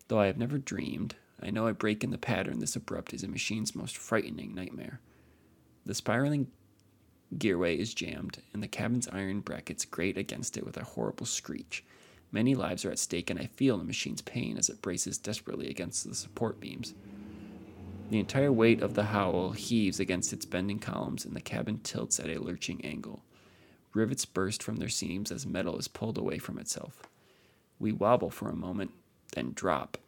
Though 0.09 0.21
I 0.21 0.27
have 0.27 0.39
never 0.39 0.57
dreamed, 0.57 1.17
I 1.43 1.51
know 1.51 1.67
a 1.67 1.75
break 1.75 2.03
in 2.03 2.11
the 2.11 2.19
pattern 2.19 2.61
this 2.61 2.77
abrupt 2.77 3.13
is 3.13 3.23
a 3.23 3.29
machine's 3.29 3.75
most 3.75 3.97
frightening 3.97 4.55
nightmare. 4.55 5.01
The 5.85 5.95
spiraling 5.95 6.49
gearway 7.39 7.77
is 7.79 7.95
jammed, 7.95 8.39
and 8.53 8.63
the 8.63 8.69
cabin's 8.69 9.09
iron 9.09 9.41
brackets 9.41 9.85
grate 9.85 10.19
against 10.19 10.57
it 10.57 10.65
with 10.65 10.77
a 10.77 10.85
horrible 10.85 11.27
screech. 11.27 11.85
Many 12.31 12.55
lives 12.55 12.85
are 12.85 12.91
at 12.91 12.99
stake, 12.99 13.31
and 13.31 13.39
I 13.39 13.47
feel 13.47 13.77
the 13.79 13.85
machine's 13.85 14.23
pain 14.23 14.57
as 14.57 14.69
it 14.69 14.83
braces 14.83 15.19
desperately 15.19 15.69
against 15.69 16.09
the 16.09 16.15
support 16.15 16.61
beams. 16.61 16.95
The 18.11 18.19
entire 18.19 18.53
weight 18.53 18.83
of 18.83 18.95
the 18.95 19.05
howl 19.05 19.53
heaves 19.53 20.01
against 20.01 20.33
its 20.33 20.45
bending 20.45 20.79
columns, 20.79 21.25
and 21.25 21.35
the 21.35 21.41
cabin 21.41 21.81
tilts 21.83 22.21
at 22.21 22.29
a 22.29 22.41
lurching 22.41 22.85
angle. 22.85 23.23
Rivets 23.95 24.25
burst 24.25 24.63
from 24.63 24.77
their 24.77 24.89
seams 24.89 25.31
as 25.31 25.47
metal 25.47 25.79
is 25.79 25.89
pulled 25.89 26.19
away 26.19 26.39
from 26.39 26.59
itself. 26.59 27.03
We 27.79 27.93
wobble 27.93 28.31
for 28.31 28.49
a 28.49 28.57
moment, 28.57 28.93
then 29.35 29.53
drop. 29.55 29.99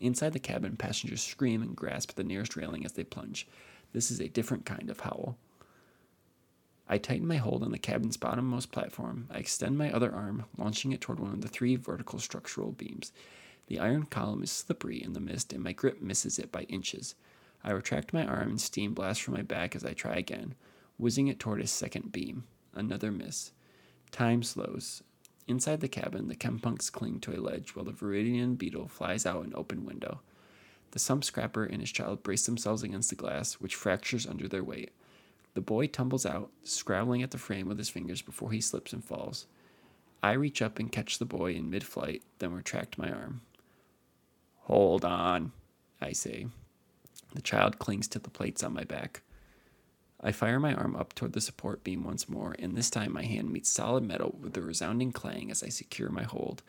Inside 0.00 0.34
the 0.34 0.38
cabin, 0.38 0.76
passengers 0.76 1.22
scream 1.22 1.62
and 1.62 1.74
grasp 1.74 2.14
the 2.14 2.24
nearest 2.24 2.56
railing 2.56 2.84
as 2.84 2.92
they 2.92 3.04
plunge. 3.04 3.46
This 3.92 4.10
is 4.10 4.20
a 4.20 4.28
different 4.28 4.66
kind 4.66 4.90
of 4.90 5.00
howl. 5.00 5.38
I 6.88 6.98
tighten 6.98 7.26
my 7.26 7.36
hold 7.36 7.62
on 7.62 7.72
the 7.72 7.78
cabin's 7.78 8.16
bottommost 8.16 8.70
platform. 8.70 9.26
I 9.30 9.38
extend 9.38 9.76
my 9.76 9.90
other 9.90 10.12
arm, 10.12 10.44
launching 10.56 10.92
it 10.92 11.00
toward 11.00 11.18
one 11.18 11.32
of 11.32 11.40
the 11.40 11.48
three 11.48 11.74
vertical 11.74 12.20
structural 12.20 12.72
beams. 12.72 13.12
The 13.66 13.80
iron 13.80 14.04
column 14.04 14.44
is 14.44 14.52
slippery 14.52 15.02
in 15.02 15.12
the 15.12 15.20
mist, 15.20 15.52
and 15.52 15.64
my 15.64 15.72
grip 15.72 16.00
misses 16.00 16.38
it 16.38 16.52
by 16.52 16.62
inches. 16.62 17.16
I 17.64 17.72
retract 17.72 18.12
my 18.12 18.24
arm, 18.24 18.50
and 18.50 18.60
steam 18.60 18.94
blasts 18.94 19.24
from 19.24 19.34
my 19.34 19.42
back 19.42 19.74
as 19.74 19.84
I 19.84 19.92
try 19.92 20.14
again, 20.14 20.54
whizzing 20.96 21.26
it 21.26 21.40
toward 21.40 21.60
a 21.60 21.66
second 21.66 22.12
beam. 22.12 22.44
Another 22.72 23.10
miss. 23.10 23.50
Time 24.12 24.44
slows. 24.44 25.02
Inside 25.48 25.80
the 25.80 25.88
cabin, 25.88 26.28
the 26.28 26.36
chempunks 26.36 26.90
cling 26.90 27.18
to 27.20 27.36
a 27.36 27.42
ledge 27.42 27.74
while 27.74 27.84
the 27.84 27.92
Viridian 27.92 28.56
beetle 28.56 28.86
flies 28.86 29.26
out 29.26 29.44
an 29.44 29.52
open 29.56 29.84
window. 29.84 30.20
The 30.92 31.00
sump 31.00 31.24
scrapper 31.24 31.64
and 31.64 31.80
his 31.80 31.90
child 31.90 32.22
brace 32.22 32.46
themselves 32.46 32.84
against 32.84 33.10
the 33.10 33.16
glass, 33.16 33.54
which 33.54 33.74
fractures 33.74 34.26
under 34.26 34.46
their 34.46 34.64
weight. 34.64 34.92
The 35.56 35.62
boy 35.62 35.86
tumbles 35.86 36.26
out, 36.26 36.50
scrabbling 36.64 37.22
at 37.22 37.30
the 37.30 37.38
frame 37.38 37.66
with 37.66 37.78
his 37.78 37.88
fingers 37.88 38.20
before 38.20 38.52
he 38.52 38.60
slips 38.60 38.92
and 38.92 39.02
falls. 39.02 39.46
I 40.22 40.32
reach 40.32 40.60
up 40.60 40.78
and 40.78 40.92
catch 40.92 41.16
the 41.16 41.24
boy 41.24 41.54
in 41.54 41.70
mid 41.70 41.82
flight, 41.82 42.22
then 42.40 42.52
retract 42.52 42.98
my 42.98 43.10
arm. 43.10 43.40
Hold 44.64 45.02
on, 45.02 45.52
I 45.98 46.12
say. 46.12 46.48
The 47.34 47.40
child 47.40 47.78
clings 47.78 48.06
to 48.08 48.18
the 48.18 48.28
plates 48.28 48.62
on 48.62 48.74
my 48.74 48.84
back. 48.84 49.22
I 50.20 50.30
fire 50.30 50.60
my 50.60 50.74
arm 50.74 50.94
up 50.94 51.14
toward 51.14 51.32
the 51.32 51.40
support 51.40 51.82
beam 51.82 52.04
once 52.04 52.28
more, 52.28 52.54
and 52.58 52.76
this 52.76 52.90
time 52.90 53.14
my 53.14 53.24
hand 53.24 53.50
meets 53.50 53.70
solid 53.70 54.04
metal 54.04 54.36
with 54.38 54.54
a 54.58 54.60
resounding 54.60 55.10
clang 55.10 55.50
as 55.50 55.62
I 55.62 55.70
secure 55.70 56.10
my 56.10 56.24
hold. 56.24 56.62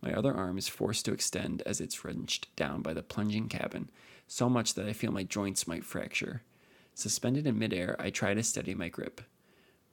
My 0.00 0.14
other 0.14 0.32
arm 0.32 0.56
is 0.56 0.66
forced 0.66 1.04
to 1.04 1.12
extend 1.12 1.60
as 1.66 1.78
it's 1.78 2.06
wrenched 2.06 2.56
down 2.56 2.80
by 2.80 2.94
the 2.94 3.02
plunging 3.02 3.50
cabin, 3.50 3.90
so 4.26 4.48
much 4.48 4.72
that 4.74 4.86
I 4.86 4.94
feel 4.94 5.12
my 5.12 5.24
joints 5.24 5.68
might 5.68 5.84
fracture. 5.84 6.40
Suspended 6.94 7.46
in 7.46 7.58
midair, 7.58 7.96
I 7.98 8.10
try 8.10 8.34
to 8.34 8.42
steady 8.42 8.74
my 8.74 8.88
grip. 8.88 9.20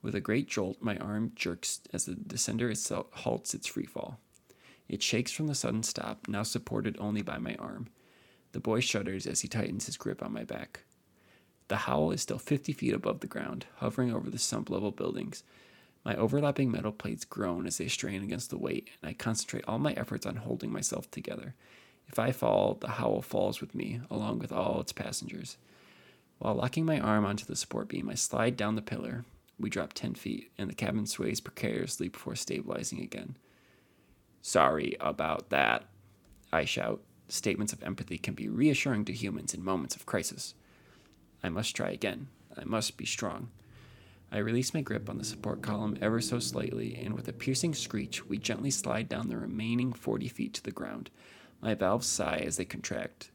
With 0.02 0.14
a 0.14 0.20
great 0.20 0.48
jolt, 0.48 0.78
my 0.80 0.96
arm 0.98 1.32
jerks 1.34 1.80
as 1.92 2.04
the 2.04 2.12
descender 2.12 2.70
itself 2.70 3.06
halts 3.12 3.54
its 3.54 3.68
freefall. 3.68 4.16
It 4.88 5.02
shakes 5.02 5.32
from 5.32 5.48
the 5.48 5.54
sudden 5.54 5.82
stop, 5.82 6.28
now 6.28 6.42
supported 6.42 6.96
only 6.98 7.22
by 7.22 7.38
my 7.38 7.54
arm. 7.56 7.88
The 8.52 8.60
boy 8.60 8.80
shudders 8.80 9.26
as 9.26 9.40
he 9.40 9.48
tightens 9.48 9.86
his 9.86 9.96
grip 9.96 10.22
on 10.22 10.32
my 10.32 10.44
back. 10.44 10.84
The 11.68 11.76
howl 11.76 12.12
is 12.12 12.22
still 12.22 12.38
50 12.38 12.72
feet 12.72 12.94
above 12.94 13.20
the 13.20 13.26
ground, 13.26 13.66
hovering 13.76 14.12
over 14.12 14.30
the 14.30 14.38
sump 14.38 14.70
level 14.70 14.90
buildings. 14.90 15.42
My 16.04 16.16
overlapping 16.16 16.70
metal 16.70 16.92
plates 16.92 17.26
groan 17.26 17.66
as 17.66 17.76
they 17.76 17.88
strain 17.88 18.22
against 18.22 18.48
the 18.48 18.56
weight, 18.56 18.88
and 19.02 19.10
I 19.10 19.12
concentrate 19.12 19.64
all 19.68 19.78
my 19.78 19.92
efforts 19.92 20.24
on 20.24 20.36
holding 20.36 20.72
myself 20.72 21.10
together. 21.10 21.54
If 22.06 22.18
I 22.18 22.32
fall, 22.32 22.78
the 22.80 22.88
howl 22.88 23.20
falls 23.20 23.60
with 23.60 23.74
me, 23.74 24.00
along 24.10 24.38
with 24.38 24.50
all 24.50 24.80
its 24.80 24.92
passengers. 24.92 25.58
While 26.38 26.54
locking 26.54 26.84
my 26.84 27.00
arm 27.00 27.24
onto 27.24 27.44
the 27.44 27.56
support 27.56 27.88
beam, 27.88 28.08
I 28.08 28.14
slide 28.14 28.56
down 28.56 28.76
the 28.76 28.82
pillar. 28.82 29.24
We 29.58 29.70
drop 29.70 29.92
10 29.92 30.14
feet, 30.14 30.52
and 30.56 30.70
the 30.70 30.74
cabin 30.74 31.06
sways 31.06 31.40
precariously 31.40 32.08
before 32.08 32.36
stabilizing 32.36 33.00
again. 33.00 33.36
Sorry 34.40 34.96
about 35.00 35.50
that, 35.50 35.84
I 36.52 36.64
shout. 36.64 37.00
Statements 37.28 37.72
of 37.72 37.82
empathy 37.82 38.18
can 38.18 38.34
be 38.34 38.48
reassuring 38.48 39.04
to 39.06 39.12
humans 39.12 39.52
in 39.52 39.64
moments 39.64 39.96
of 39.96 40.06
crisis. 40.06 40.54
I 41.42 41.48
must 41.48 41.74
try 41.74 41.90
again. 41.90 42.28
I 42.56 42.64
must 42.64 42.96
be 42.96 43.04
strong. 43.04 43.50
I 44.30 44.38
release 44.38 44.74
my 44.74 44.80
grip 44.80 45.08
on 45.10 45.18
the 45.18 45.24
support 45.24 45.62
column 45.62 45.98
ever 46.00 46.20
so 46.20 46.38
slightly, 46.38 46.94
and 47.02 47.14
with 47.14 47.28
a 47.28 47.32
piercing 47.32 47.74
screech, 47.74 48.26
we 48.26 48.38
gently 48.38 48.70
slide 48.70 49.08
down 49.08 49.28
the 49.28 49.36
remaining 49.36 49.92
40 49.92 50.28
feet 50.28 50.54
to 50.54 50.62
the 50.62 50.70
ground. 50.70 51.10
My 51.60 51.74
valves 51.74 52.06
sigh 52.06 52.42
as 52.46 52.56
they 52.56 52.64
contract. 52.64 53.30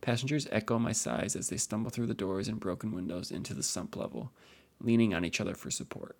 Passengers 0.00 0.46
echo 0.50 0.78
my 0.78 0.92
sighs 0.92 1.34
as 1.34 1.48
they 1.48 1.56
stumble 1.56 1.90
through 1.90 2.06
the 2.06 2.14
doors 2.14 2.48
and 2.48 2.60
broken 2.60 2.92
windows 2.92 3.30
into 3.30 3.54
the 3.54 3.62
sump 3.62 3.96
level, 3.96 4.32
leaning 4.80 5.12
on 5.12 5.24
each 5.24 5.40
other 5.40 5.54
for 5.54 5.70
support. 5.70 6.16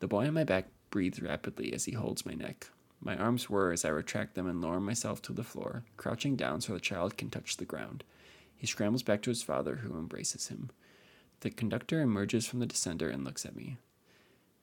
The 0.00 0.08
boy 0.08 0.26
on 0.26 0.34
my 0.34 0.44
back 0.44 0.66
breathes 0.90 1.20
rapidly 1.20 1.72
as 1.72 1.84
he 1.84 1.92
holds 1.92 2.24
my 2.24 2.34
neck. 2.34 2.70
My 3.00 3.16
arms 3.16 3.48
whir 3.48 3.72
as 3.72 3.84
I 3.84 3.90
retract 3.90 4.34
them 4.34 4.48
and 4.48 4.60
lower 4.60 4.80
myself 4.80 5.22
to 5.22 5.32
the 5.32 5.44
floor, 5.44 5.84
crouching 5.96 6.36
down 6.36 6.60
so 6.60 6.72
the 6.72 6.80
child 6.80 7.16
can 7.16 7.30
touch 7.30 7.56
the 7.56 7.64
ground. 7.64 8.04
He 8.56 8.66
scrambles 8.66 9.02
back 9.02 9.22
to 9.22 9.30
his 9.30 9.42
father, 9.42 9.76
who 9.76 9.96
embraces 9.96 10.48
him. 10.48 10.70
The 11.40 11.50
conductor 11.50 12.00
emerges 12.00 12.46
from 12.46 12.58
the 12.58 12.66
descender 12.66 13.12
and 13.12 13.24
looks 13.24 13.46
at 13.46 13.54
me. 13.54 13.76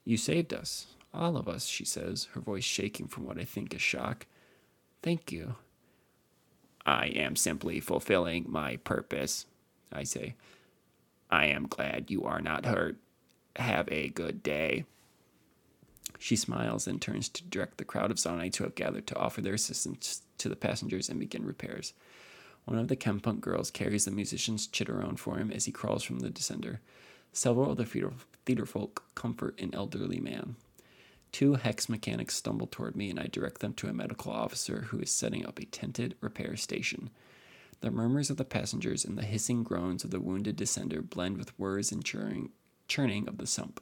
You 0.03 0.17
saved 0.17 0.53
us, 0.53 0.87
all 1.13 1.37
of 1.37 1.47
us, 1.47 1.65
she 1.65 1.85
says, 1.85 2.27
her 2.33 2.41
voice 2.41 2.65
shaking 2.65 3.07
from 3.07 3.25
what 3.25 3.39
I 3.39 3.45
think 3.45 3.73
is 3.73 3.81
shock. 3.81 4.25
Thank 5.01 5.31
you. 5.31 5.55
I 6.85 7.07
am 7.07 7.35
simply 7.35 7.79
fulfilling 7.79 8.45
my 8.47 8.77
purpose, 8.77 9.45
I 9.91 10.03
say. 10.03 10.35
I 11.29 11.47
am 11.47 11.67
glad 11.67 12.11
you 12.11 12.25
are 12.25 12.41
not 12.41 12.65
hurt. 12.65 12.97
Have 13.55 13.89
a 13.91 14.09
good 14.09 14.43
day. 14.43 14.85
She 16.19 16.35
smiles 16.35 16.87
and 16.87 17.01
turns 17.01 17.29
to 17.29 17.43
direct 17.43 17.77
the 17.77 17.85
crowd 17.85 18.11
of 18.11 18.17
Zaunites 18.17 18.57
who 18.57 18.63
have 18.63 18.75
gathered 18.75 19.07
to 19.07 19.17
offer 19.17 19.41
their 19.41 19.53
assistance 19.53 20.21
to 20.37 20.49
the 20.49 20.55
passengers 20.55 21.09
and 21.09 21.19
begin 21.19 21.45
repairs. 21.45 21.93
One 22.65 22.77
of 22.77 22.87
the 22.87 22.95
Chempunk 22.95 23.41
girls 23.41 23.71
carries 23.71 24.05
the 24.05 24.11
musician's 24.11 24.67
chitterone 24.67 25.17
for 25.17 25.37
him 25.37 25.51
as 25.51 25.65
he 25.65 25.71
crawls 25.71 26.03
from 26.03 26.19
the 26.19 26.29
descender. 26.29 26.79
Several 27.31 27.71
of 27.71 27.77
the 27.77 27.85
theater, 27.85 28.13
theater 28.45 28.65
folk 28.65 29.03
comfort 29.13 29.59
an 29.59 29.73
elderly 29.73 30.19
man. 30.19 30.55
Two 31.35 31.55
hex 31.55 31.89
mechanics 31.89 32.33
stumble 32.33 32.65
toward 32.65 32.95
me, 32.95 33.09
and 33.09 33.19
I 33.19 33.27
direct 33.27 33.59
them 33.59 33.73
to 33.73 33.89
a 33.89 33.93
medical 33.93 34.31
officer 34.31 34.83
who 34.83 34.99
is 34.99 35.11
setting 35.11 35.45
up 35.45 35.59
a 35.59 35.65
tented 35.65 36.15
repair 36.21 36.55
station. 36.55 37.09
The 37.81 37.91
murmurs 37.91 38.29
of 38.29 38.37
the 38.37 38.45
passengers 38.45 39.03
and 39.03 39.17
the 39.17 39.25
hissing 39.25 39.61
groans 39.61 40.05
of 40.05 40.11
the 40.11 40.21
wounded 40.21 40.55
descender 40.55 41.01
blend 41.01 41.35
with 41.37 41.49
whirs 41.59 41.91
and 41.91 42.05
churning, 42.05 42.51
churning 42.87 43.27
of 43.27 43.37
the 43.37 43.47
sump. 43.47 43.81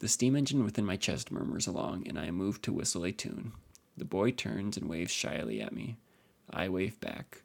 The 0.00 0.08
steam 0.08 0.34
engine 0.34 0.64
within 0.64 0.84
my 0.84 0.96
chest 0.96 1.30
murmurs 1.30 1.68
along, 1.68 2.08
and 2.08 2.18
I 2.18 2.32
move 2.32 2.60
to 2.62 2.72
whistle 2.72 3.04
a 3.04 3.12
tune. 3.12 3.52
The 3.96 4.04
boy 4.04 4.32
turns 4.32 4.76
and 4.76 4.88
waves 4.88 5.12
shyly 5.12 5.60
at 5.60 5.72
me. 5.72 5.98
I 6.50 6.68
wave 6.68 6.98
back. 6.98 7.42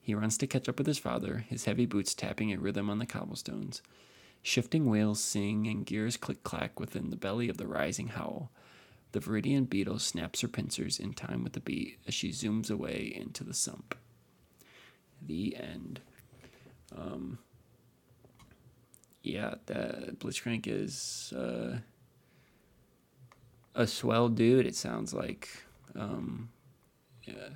He 0.00 0.14
runs 0.14 0.38
to 0.38 0.46
catch 0.46 0.68
up 0.68 0.78
with 0.78 0.86
his 0.86 0.98
father, 0.98 1.38
his 1.48 1.64
heavy 1.64 1.86
boots 1.86 2.14
tapping 2.14 2.52
a 2.52 2.60
rhythm 2.60 2.88
on 2.88 3.00
the 3.00 3.04
cobblestones. 3.04 3.82
Shifting 4.42 4.90
wheels 4.90 5.22
sing 5.22 5.66
and 5.68 5.86
gears 5.86 6.16
click 6.16 6.42
clack 6.42 6.80
within 6.80 7.10
the 7.10 7.16
belly 7.16 7.48
of 7.48 7.58
the 7.58 7.66
rising 7.66 8.08
howl. 8.08 8.50
The 9.12 9.20
Viridian 9.20 9.68
beetle 9.68 9.98
snaps 9.98 10.40
her 10.40 10.48
pincers 10.48 10.98
in 10.98 11.12
time 11.12 11.44
with 11.44 11.52
the 11.52 11.60
beat 11.60 11.98
as 12.08 12.14
she 12.14 12.30
zooms 12.30 12.70
away 12.70 13.12
into 13.14 13.44
the 13.44 13.54
sump. 13.54 13.94
The 15.24 15.56
end. 15.56 16.00
Um, 16.96 17.38
yeah, 19.22 19.54
the 19.66 20.16
Blitzcrank 20.18 20.66
is 20.66 21.32
uh, 21.36 21.78
a 23.74 23.86
swell 23.86 24.28
dude. 24.28 24.66
It 24.66 24.74
sounds 24.74 25.14
like. 25.14 25.48
Um, 25.94 26.48
yeah, 27.24 27.50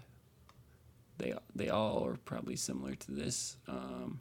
they 1.19 1.35
they 1.55 1.71
all 1.71 2.05
are 2.07 2.19
probably 2.25 2.57
similar 2.57 2.95
to 2.95 3.11
this. 3.11 3.57
Um, 3.67 4.21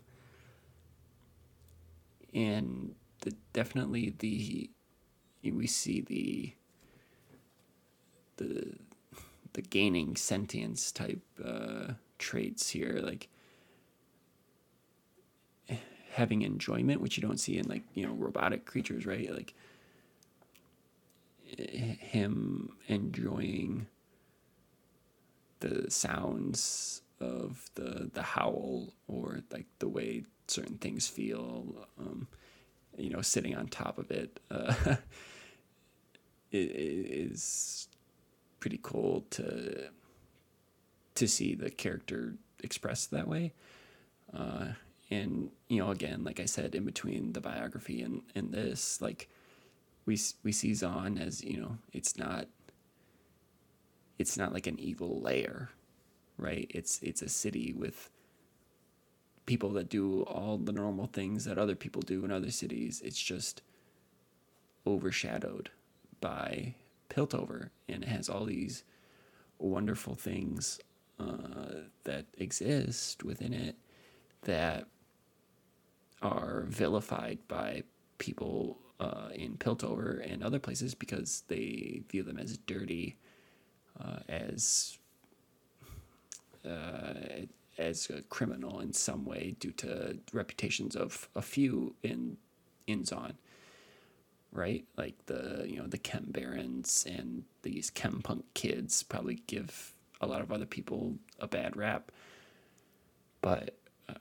and 2.35 2.93
the, 3.21 3.33
definitely 3.53 4.13
the 4.19 4.69
we 5.43 5.65
see 5.65 6.01
the 6.01 6.53
the 8.37 8.75
the 9.53 9.61
gaining 9.61 10.15
sentience 10.17 10.91
type 10.91 11.21
uh, 11.43 11.93
traits 12.19 12.69
here, 12.69 12.99
like 13.01 13.29
having 16.11 16.41
enjoyment, 16.41 17.01
which 17.01 17.17
you 17.17 17.23
don't 17.23 17.39
see 17.39 17.57
in 17.57 17.67
like 17.67 17.83
you 17.93 18.05
know 18.05 18.13
robotic 18.13 18.65
creatures, 18.65 19.05
right? 19.05 19.33
Like 19.33 19.53
him 21.45 22.75
enjoying 22.87 23.87
the 25.61 25.89
sounds 25.89 27.01
of 27.21 27.69
the 27.75 28.09
the 28.13 28.21
howl 28.21 28.93
or 29.07 29.39
like 29.51 29.67
the 29.79 29.87
way 29.87 30.25
certain 30.47 30.77
things 30.77 31.07
feel, 31.07 31.87
um, 31.99 32.27
you 32.97 33.09
know, 33.09 33.21
sitting 33.21 33.55
on 33.55 33.67
top 33.67 33.97
of 33.97 34.11
it, 34.11 34.39
uh, 34.51 34.95
pretty 38.59 38.79
cool 38.81 39.25
to 39.29 39.89
to 41.15 41.27
see 41.27 41.55
the 41.55 41.69
character 41.69 42.35
expressed 42.63 43.11
that 43.11 43.27
way. 43.27 43.53
Uh, 44.33 44.67
and 45.11 45.49
you 45.69 45.79
know, 45.79 45.91
again, 45.91 46.23
like 46.23 46.39
I 46.39 46.45
said, 46.45 46.75
in 46.75 46.83
between 46.83 47.33
the 47.33 47.41
biography 47.41 48.01
and, 48.01 48.21
and 48.33 48.51
this, 48.51 49.01
like 49.01 49.29
we 50.05 50.17
we 50.43 50.51
see 50.51 50.71
Zaun 50.71 51.19
as 51.19 51.43
you 51.43 51.59
know, 51.59 51.77
it's 51.93 52.17
not 52.17 52.47
it's 54.17 54.37
not 54.37 54.53
like 54.53 54.67
an 54.67 54.79
evil 54.79 55.21
layer, 55.21 55.69
right? 56.37 56.69
It's 56.69 57.01
it's 57.01 57.21
a 57.21 57.29
city 57.29 57.73
with 57.77 58.09
people 59.45 59.69
that 59.71 59.89
do 59.89 60.23
all 60.23 60.57
the 60.57 60.71
normal 60.71 61.07
things 61.07 61.45
that 61.45 61.57
other 61.57 61.75
people 61.75 62.01
do 62.01 62.25
in 62.25 62.31
other 62.31 62.51
cities. 62.51 63.01
It's 63.03 63.21
just 63.21 63.61
overshadowed 64.87 65.69
by 66.21 66.75
Piltover, 67.09 67.69
and 67.87 68.03
it 68.03 68.09
has 68.09 68.29
all 68.29 68.45
these 68.45 68.83
wonderful 69.59 70.15
things 70.15 70.79
uh, 71.19 71.83
that 72.03 72.25
exist 72.37 73.23
within 73.23 73.53
it 73.53 73.75
that 74.41 74.87
are 76.21 76.65
vilified 76.67 77.39
by 77.47 77.83
people 78.17 78.79
uh, 78.99 79.29
in 79.33 79.57
Piltover 79.57 80.31
and 80.31 80.43
other 80.43 80.59
places 80.59 80.95
because 80.95 81.43
they 81.47 82.01
view 82.09 82.23
them 82.23 82.37
as 82.37 82.57
dirty, 82.57 83.17
uh, 83.99 84.19
as 84.27 84.97
uh, 86.67 87.45
as 87.77 88.09
a 88.09 88.21
criminal 88.23 88.79
in 88.79 88.93
some 88.93 89.25
way 89.25 89.55
due 89.59 89.71
to 89.71 90.17
reputations 90.33 90.95
of 90.95 91.29
a 91.35 91.41
few 91.41 91.95
in 92.03 92.37
Zaun. 92.89 93.33
Right, 94.51 94.85
like 94.95 95.25
the 95.25 95.65
you 95.67 95.77
know 95.77 95.87
the 95.87 95.97
chem 95.97 96.27
barons 96.29 97.05
and 97.09 97.43
these 97.63 97.89
chem 97.89 98.21
punk 98.21 98.45
kids 98.53 99.03
probably 99.03 99.41
give 99.47 99.93
a 100.21 100.27
lot 100.27 100.39
of 100.39 100.51
other 100.51 100.65
people 100.65 101.15
a 101.39 101.47
bad 101.47 101.75
rap. 101.75 102.11
But 103.41 103.77
uh, 104.07 104.13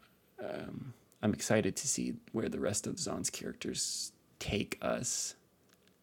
um, 0.45 0.93
I'm 1.23 1.33
excited 1.33 1.77
to 1.77 1.87
see 1.87 2.15
where 2.33 2.49
the 2.49 2.59
rest 2.59 2.87
of 2.87 2.97
Zaun's 2.97 3.31
characters 3.31 4.13
take 4.41 4.77
us 4.83 5.37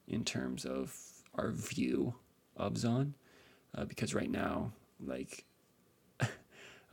in 0.07 0.23
terms 0.23 0.65
of 0.65 0.95
our 1.35 1.51
view 1.51 2.15
of 2.55 2.77
Zon, 2.77 3.15
uh, 3.75 3.85
because 3.85 4.15
right 4.15 4.31
now, 4.31 4.71
like 5.05 5.45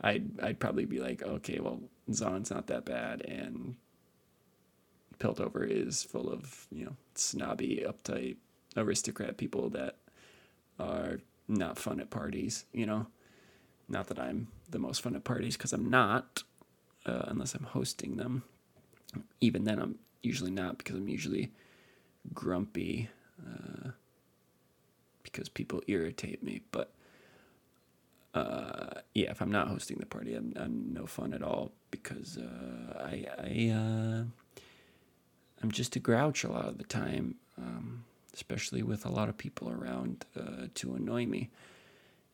I'd 0.01 0.39
I'd 0.41 0.59
probably 0.59 0.85
be 0.85 0.99
like, 0.99 1.21
okay, 1.21 1.59
well, 1.59 1.81
Zaun's 2.11 2.51
not 2.51 2.67
that 2.67 2.85
bad, 2.85 3.21
and 3.21 3.75
Piltover 5.19 5.69
is 5.69 6.03
full 6.03 6.29
of 6.29 6.67
you 6.71 6.85
know 6.85 6.95
snobby, 7.15 7.85
uptight, 7.87 8.37
aristocrat 8.77 9.37
people 9.37 9.69
that 9.71 9.97
are 10.79 11.19
not 11.47 11.77
fun 11.77 11.99
at 11.99 12.09
parties. 12.09 12.65
You 12.71 12.85
know, 12.85 13.07
not 13.89 14.07
that 14.07 14.19
I'm 14.19 14.47
the 14.69 14.79
most 14.79 15.01
fun 15.01 15.15
at 15.15 15.23
parties 15.23 15.57
because 15.57 15.73
I'm 15.73 15.89
not, 15.89 16.43
uh, 17.05 17.23
unless 17.27 17.53
I'm 17.53 17.63
hosting 17.63 18.17
them. 18.17 18.43
Even 19.41 19.65
then, 19.65 19.79
I'm 19.79 19.95
usually 20.21 20.51
not 20.51 20.77
because 20.77 20.95
I'm 20.95 21.09
usually 21.09 21.51
grumpy 22.33 23.09
uh, 23.45 23.89
because 25.23 25.49
people 25.49 25.81
irritate 25.87 26.43
me. 26.43 26.61
But 26.71 26.93
uh, 28.33 29.01
yeah, 29.13 29.31
if 29.31 29.41
I'm 29.41 29.51
not 29.51 29.67
hosting 29.67 29.97
the 29.99 30.05
party, 30.05 30.35
I'm, 30.35 30.53
I'm 30.55 30.93
no 30.93 31.05
fun 31.05 31.33
at 31.33 31.41
all 31.41 31.71
because 31.91 32.37
uh, 32.37 32.99
I, 32.99 33.25
I 33.37 33.69
uh, 33.69 34.23
I'm 35.61 35.71
just 35.71 35.95
a 35.95 35.99
grouch 35.99 36.43
a 36.43 36.51
lot 36.51 36.65
of 36.65 36.77
the 36.77 36.83
time, 36.83 37.35
um, 37.57 38.05
especially 38.33 38.83
with 38.83 39.05
a 39.05 39.09
lot 39.09 39.29
of 39.29 39.37
people 39.37 39.69
around 39.69 40.25
uh, 40.39 40.67
to 40.75 40.93
annoy 40.93 41.25
me, 41.25 41.49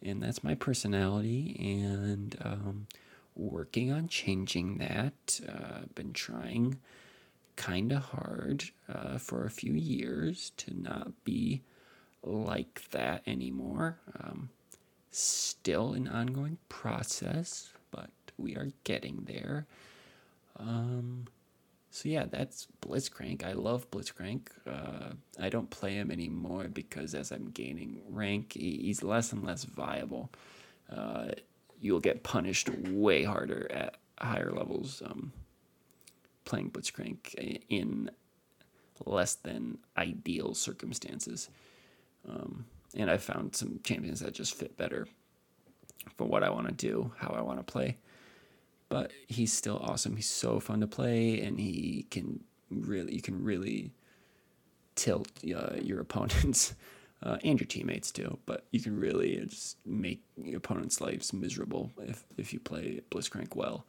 and 0.03 0.21
that's 0.21 0.43
my 0.43 0.53
personality. 0.53 1.55
And 1.60 2.36
um, 2.43 2.88
working 3.36 3.91
on 3.91 4.08
changing 4.08 4.77
that. 4.77 5.39
Uh, 5.47 5.81
I've 5.84 5.95
been 5.95 6.13
trying 6.13 6.79
kind 7.55 7.91
of 7.91 8.03
hard 8.03 8.65
uh, 8.91 9.17
for 9.17 9.45
a 9.45 9.49
few 9.49 9.73
years 9.73 10.51
to 10.58 10.73
not 10.79 11.23
be 11.23 11.62
like 12.23 12.89
that 12.91 13.21
anymore. 13.27 13.99
Um, 14.19 14.49
still 15.65 15.93
an 15.93 16.08
ongoing 16.08 16.60
process, 16.69 17.73
but 17.89 18.12
we 18.38 18.56
are 18.56 18.67
getting 18.84 19.23
there. 19.25 19.65
Um, 20.60 21.25
so 21.89 22.08
yeah, 22.08 22.25
that's 22.30 22.67
Blitzcrank. 22.84 23.43
I 23.43 23.54
love 23.54 23.89
Blitzcrank. 23.89 24.41
Uh, 24.69 25.13
I 25.41 25.49
don't 25.49 25.67
play 25.71 25.95
him 25.95 26.12
anymore 26.12 26.67
because 26.67 27.15
as 27.15 27.32
I'm 27.32 27.49
gaining 27.49 27.99
rank, 28.08 28.54
he's 28.54 29.01
less 29.01 29.34
and 29.34 29.43
less 29.43 29.63
viable. 29.63 30.30
Uh, 30.95 31.30
you'll 31.82 31.99
get 31.99 32.21
punished 32.21 32.69
way 32.69 33.23
harder 33.23 33.67
at 33.71 33.95
higher 34.19 34.51
levels 34.51 35.01
um, 35.04 35.34
playing 36.45 36.69
Blitzcrank 36.69 37.34
in 37.69 38.12
less 39.04 39.34
than 39.34 39.80
ideal 39.97 40.54
circumstances. 40.54 41.49
Um, 42.30 42.65
and 42.95 43.10
I 43.10 43.17
found 43.17 43.56
some 43.56 43.80
champions 43.84 44.19
that 44.19 44.36
just 44.36 44.54
fit 44.54 44.78
better 44.78 45.08
for 46.17 46.25
what 46.25 46.43
I 46.43 46.49
want 46.49 46.67
to 46.67 46.73
do, 46.73 47.11
how 47.17 47.29
I 47.29 47.41
want 47.41 47.59
to 47.59 47.63
play. 47.63 47.97
But 48.89 49.11
he's 49.27 49.51
still 49.51 49.77
awesome. 49.83 50.15
He's 50.15 50.29
so 50.29 50.59
fun 50.59 50.81
to 50.81 50.87
play, 50.87 51.41
and 51.41 51.59
he 51.59 52.05
can 52.11 52.43
really, 52.69 53.15
you 53.15 53.21
can 53.21 53.43
really 53.43 53.91
tilt 54.95 55.29
uh, 55.43 55.75
your 55.81 55.99
opponents 56.07 56.75
uh, 57.23 57.37
and 57.43 57.59
your 57.59 57.67
teammates 57.67 58.11
too. 58.11 58.37
But 58.45 58.65
you 58.71 58.79
can 58.79 58.99
really 58.99 59.37
just 59.45 59.77
make 59.85 60.21
your 60.37 60.57
opponent's 60.57 61.01
lives 61.01 61.33
miserable 61.33 61.91
if 61.99 62.23
if 62.37 62.53
you 62.53 62.59
play 62.59 63.01
Blitzcrank 63.11 63.55
well. 63.55 63.85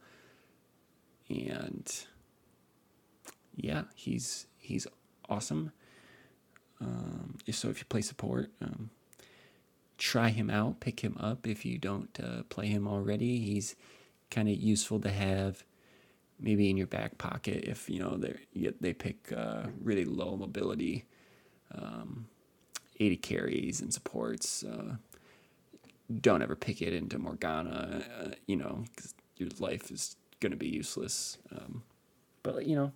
And 1.29 1.91
yeah, 3.55 3.83
he's 3.95 4.47
he's 4.57 4.87
awesome. 5.29 5.71
Um, 6.79 7.37
so 7.51 7.69
if 7.69 7.79
you 7.79 7.85
play 7.85 8.01
support, 8.01 8.51
um, 8.61 8.91
try 9.97 10.29
him 10.29 10.49
out, 10.49 10.79
pick 10.79 10.99
him 11.01 11.17
up 11.19 11.47
if 11.47 11.65
you 11.65 11.77
don't 11.77 12.19
uh, 12.21 12.43
play 12.49 12.67
him 12.67 12.87
already. 12.87 13.39
He's 13.39 13.75
kind 14.29 14.47
of 14.49 14.55
useful 14.55 14.99
to 15.01 15.09
have 15.09 15.63
maybe 16.39 16.69
in 16.69 16.77
your 16.77 16.87
back 16.87 17.17
pocket 17.17 17.63
if 17.65 17.89
you 17.89 17.99
know 17.99 18.17
they 18.17 18.71
they 18.79 18.93
pick 18.93 19.31
uh, 19.35 19.63
really 19.81 20.05
low 20.05 20.35
mobility, 20.37 21.05
um, 21.73 22.27
AD 22.99 23.21
carries 23.21 23.81
and 23.81 23.93
supports. 23.93 24.63
Uh, 24.63 24.95
don't 26.21 26.41
ever 26.41 26.55
pick 26.55 26.81
it 26.81 26.93
into 26.93 27.19
Morgana, 27.19 28.03
uh, 28.21 28.29
you 28.45 28.55
know, 28.55 28.85
because 28.95 29.13
your 29.35 29.49
life 29.59 29.91
is 29.91 30.15
going 30.39 30.51
to 30.51 30.57
be 30.57 30.69
useless. 30.69 31.37
Um, 31.51 31.83
but 32.43 32.65
you 32.65 32.75
know, 32.75 32.91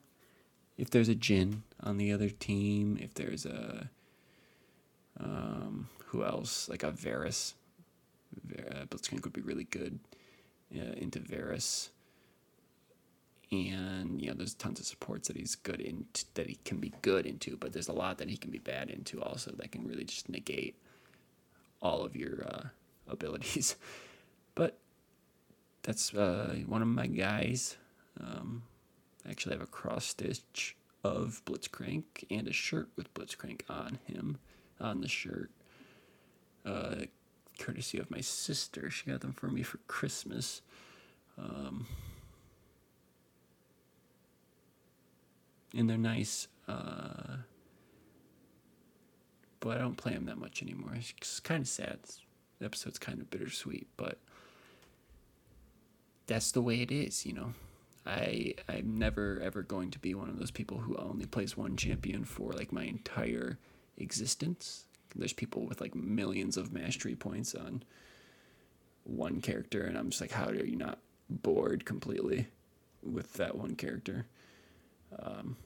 if 0.78 0.90
there's 0.90 1.10
a 1.10 1.16
Jhin 1.16 1.62
on 1.82 1.98
the 1.98 2.12
other 2.12 2.30
team, 2.30 2.98
if 3.02 3.14
there's 3.14 3.46
a 3.46 3.90
um, 5.20 5.88
who 6.06 6.24
else? 6.24 6.70
Like 6.70 6.84
a 6.84 6.92
Varus, 6.92 7.56
uh, 8.58 8.86
Blitzcrank 8.86 9.24
would 9.24 9.34
be 9.34 9.42
really 9.42 9.66
good 9.66 10.00
uh, 10.76 10.94
into 10.98 11.20
Varus 11.20 11.90
and 13.52 14.22
you 14.22 14.30
know 14.30 14.34
there's 14.34 14.54
tons 14.54 14.80
of 14.80 14.86
supports 14.86 15.28
that 15.28 15.36
he's 15.36 15.56
good 15.56 15.82
in 15.82 16.06
that 16.36 16.48
he 16.48 16.58
can 16.64 16.78
be 16.78 16.94
good 17.02 17.26
into 17.26 17.58
but 17.58 17.74
there's 17.74 17.90
a 17.90 17.94
lot 17.94 18.18
that 18.18 18.30
he 18.30 18.38
can 18.38 18.50
be 18.50 18.60
bad 18.60 18.90
into 18.90 19.22
also 19.22 19.52
that 19.58 19.74
can 19.74 19.86
really 19.86 20.06
just 20.06 20.30
negate 20.30 20.74
all 21.82 22.04
of 22.06 22.16
your 22.16 22.46
uh, 22.48 22.64
abilities. 23.08 23.76
But 24.54 24.78
that's 25.82 26.14
uh, 26.14 26.58
one 26.68 26.82
of 26.82 26.90
my 26.90 27.08
guys. 27.08 27.78
Um, 28.20 28.64
I 29.26 29.30
actually 29.30 29.54
have 29.54 29.64
a 29.64 29.66
cross 29.66 30.08
stitch 30.08 30.76
of 31.06 31.42
Blitzcrank 31.46 32.04
and 32.30 32.50
a 32.50 32.54
shirt 32.54 32.90
with 32.98 33.14
Blitzcrank 33.14 33.62
on 33.70 34.00
him 34.06 34.40
on 34.82 35.02
the 35.02 35.08
shirt 35.08 35.50
uh, 36.66 36.96
courtesy 37.60 37.98
of 37.98 38.10
my 38.12 38.22
sister 38.22 38.90
she 38.90 39.10
got 39.10 39.22
them 39.22 39.34
for 39.34 39.48
me 39.48 39.62
for 39.62 39.78
Christmas 39.88 40.62
um, 41.38 41.86
and 45.76 45.90
they're 45.90 45.98
nice. 45.98 46.48
Uh, 46.68 47.38
but 49.60 49.78
I 49.78 49.82
don't 49.82 49.98
play 49.98 50.14
them 50.14 50.26
that 50.26 50.38
much 50.38 50.62
anymore. 50.62 50.94
It's 50.96 51.40
kind 51.40 51.62
of 51.62 51.68
sad. 51.68 52.00
The 52.60 52.66
episode's 52.66 53.00
kind 53.00 53.20
of 53.20 53.30
bittersweet, 53.30 53.88
but 53.98 54.18
that's 56.28 56.52
the 56.52 56.62
way 56.62 56.82
it 56.82 56.92
is, 56.92 57.26
you 57.26 57.34
know. 57.34 57.54
I 58.06 58.56
I'm 58.68 58.98
never 58.98 59.40
ever 59.44 59.62
going 59.62 59.92
to 59.92 60.00
be 60.00 60.16
one 60.16 60.30
of 60.30 60.40
those 60.40 60.50
people 60.50 60.80
who 60.80 60.96
only 60.96 61.28
plays 61.28 61.56
one 61.56 61.76
champion 61.78 62.26
for 62.26 62.52
like 62.52 62.72
my 62.72 62.84
entire 62.84 63.60
existence. 64.02 64.86
There's 65.16 65.34
people 65.34 65.66
with 65.66 65.82
like 65.82 65.96
millions 65.96 66.58
of 66.58 66.72
mastery 66.72 67.16
points 67.16 67.54
on 67.56 67.84
one 69.04 69.42
character, 69.42 69.84
and 69.84 69.98
I'm 69.98 70.10
just 70.10 70.22
like, 70.22 70.32
how 70.32 70.46
are 70.48 70.56
you 70.56 70.76
not 70.76 71.00
bored 71.30 71.86
completely 71.86 72.48
with 73.04 73.34
that 73.34 73.56
one 73.56 73.76
character? 73.76 74.26
Um, 75.20 75.58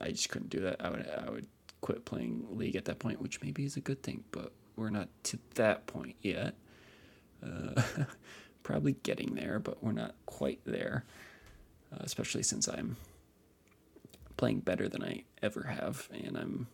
I 0.00 0.10
just 0.10 0.28
couldn't 0.28 0.50
do 0.50 0.60
that. 0.60 0.84
I 0.84 0.90
would 0.90 1.08
I 1.26 1.30
would 1.30 1.46
quit 1.80 2.04
playing 2.04 2.46
League 2.50 2.76
at 2.76 2.86
that 2.86 2.98
point, 2.98 3.20
which 3.20 3.42
maybe 3.42 3.64
is 3.64 3.76
a 3.76 3.80
good 3.80 4.02
thing, 4.02 4.24
but 4.30 4.52
we're 4.76 4.90
not 4.90 5.08
to 5.24 5.38
that 5.54 5.86
point 5.86 6.16
yet. 6.22 6.54
Uh, 7.44 7.82
probably 8.62 8.96
getting 9.02 9.34
there, 9.34 9.58
but 9.58 9.82
we're 9.82 9.92
not 9.92 10.14
quite 10.26 10.60
there. 10.64 11.04
Uh, 11.92 11.98
especially 12.00 12.42
since 12.42 12.68
I'm 12.68 12.96
playing 14.38 14.60
better 14.60 14.88
than 14.88 15.04
I 15.04 15.24
ever 15.42 15.64
have, 15.64 16.08
and 16.10 16.38
I'm 16.38 16.68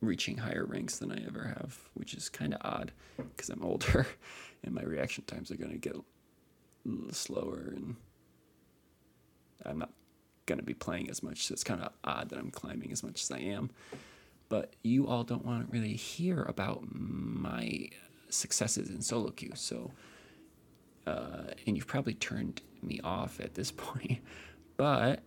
reaching 0.00 0.38
higher 0.38 0.64
ranks 0.64 0.98
than 0.98 1.12
I 1.12 1.24
ever 1.24 1.54
have, 1.58 1.78
which 1.94 2.14
is 2.14 2.28
kind 2.28 2.52
of 2.52 2.60
odd 2.64 2.90
because 3.16 3.48
I'm 3.48 3.62
older 3.62 4.06
and 4.64 4.74
my 4.74 4.82
reaction 4.82 5.24
times 5.24 5.50
are 5.50 5.56
going 5.56 5.70
to 5.70 5.78
get 5.78 5.96
slower 7.12 7.72
and 7.74 7.96
I'm 9.64 9.78
not 9.78 9.90
going 10.46 10.58
to 10.58 10.64
be 10.64 10.74
playing 10.74 11.10
as 11.10 11.22
much. 11.22 11.46
So 11.46 11.52
it's 11.52 11.64
kind 11.64 11.82
of 11.82 11.92
odd 12.04 12.30
that 12.30 12.38
I'm 12.38 12.50
climbing 12.50 12.92
as 12.92 13.02
much 13.02 13.22
as 13.22 13.30
I 13.30 13.38
am. 13.38 13.70
But 14.48 14.74
you 14.82 15.08
all 15.08 15.24
don't 15.24 15.44
want 15.44 15.66
to 15.66 15.72
really 15.72 15.94
hear 15.94 16.42
about 16.42 16.84
my 16.92 17.88
successes 18.28 18.90
in 18.90 19.02
solo 19.02 19.30
queue. 19.30 19.52
So, 19.54 19.90
uh, 21.06 21.50
and 21.66 21.76
you've 21.76 21.88
probably 21.88 22.14
turned 22.14 22.62
me 22.82 23.00
off 23.02 23.40
at 23.40 23.54
this 23.54 23.70
point. 23.76 24.18
But 24.76 25.22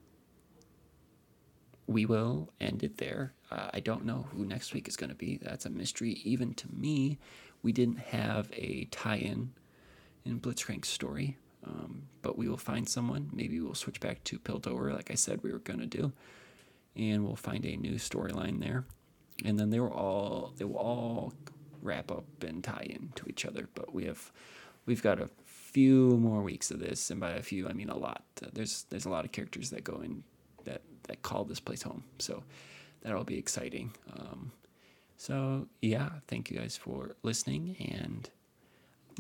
we 1.90 2.06
will 2.06 2.50
end 2.62 2.84
it 2.84 2.98
there. 2.98 3.34
Uh, 3.50 3.70
I 3.74 3.80
don't 3.80 4.06
know 4.06 4.28
who 4.32 4.46
next 4.46 4.76
week 4.76 4.88
is 4.88 4.96
going 4.96 5.10
to 5.10 5.16
be. 5.16 5.40
That's 5.42 5.66
a 5.66 5.72
mystery 5.72 6.22
even 6.24 6.54
to 6.54 6.68
me. 6.72 7.18
We 7.64 7.72
didn't 7.72 7.98
have 7.98 8.48
a 8.54 8.88
tie 8.92 9.18
in 9.18 9.54
in 10.24 10.40
Blitzcrank's 10.40 10.88
story. 10.88 11.38
Um, 11.66 12.04
but 12.22 12.38
we 12.38 12.48
will 12.48 12.58
find 12.58 12.88
someone. 12.88 13.32
Maybe 13.34 13.60
we'll 13.60 13.74
switch 13.74 14.00
back 14.00 14.24
to 14.26 14.38
Piltover, 14.38 14.94
like 14.94 15.10
I 15.10 15.16
said 15.16 15.42
we 15.42 15.52
were 15.52 15.60
gonna 15.60 15.88
do, 15.88 16.14
and 16.96 17.26
we'll 17.26 17.36
find 17.36 17.66
a 17.66 17.76
new 17.76 17.96
storyline 17.96 18.62
there. 18.62 18.86
And 19.44 19.60
then 19.60 19.72
they 19.72 19.80
will 19.80 19.92
all 19.92 20.54
they 20.58 20.66
will 20.66 20.78
all 20.78 21.34
wrap 21.82 22.12
up 22.12 22.26
and 22.42 22.64
tie 22.64 22.88
into 22.88 23.28
each 23.28 23.46
other. 23.46 23.68
But 23.74 23.94
we 23.94 24.06
have 24.06 24.32
we've 24.86 25.04
got 25.04 25.20
a 25.20 25.30
few 25.44 26.18
more 26.18 26.44
weeks 26.44 26.72
of 26.72 26.80
this, 26.80 27.10
and 27.10 27.20
by 27.20 27.32
a 27.32 27.42
few 27.42 27.68
I 27.68 27.74
mean 27.74 27.90
a 27.90 27.98
lot. 27.98 28.24
Uh, 28.42 28.48
there's 28.54 28.86
there's 28.90 29.06
a 29.06 29.10
lot 29.10 29.26
of 29.26 29.32
characters 29.32 29.72
that 29.72 29.84
go 29.84 30.02
in 30.02 30.24
that 30.70 30.82
that 31.04 31.22
call 31.22 31.44
this 31.44 31.60
place 31.60 31.82
home. 31.82 32.04
So 32.20 32.44
that'll 33.02 33.24
be 33.24 33.38
exciting. 33.38 33.92
Um, 34.18 34.52
so 35.18 35.68
yeah, 35.82 36.10
thank 36.28 36.50
you 36.50 36.58
guys 36.58 36.78
for 36.78 37.16
listening, 37.24 37.76
and 37.80 38.30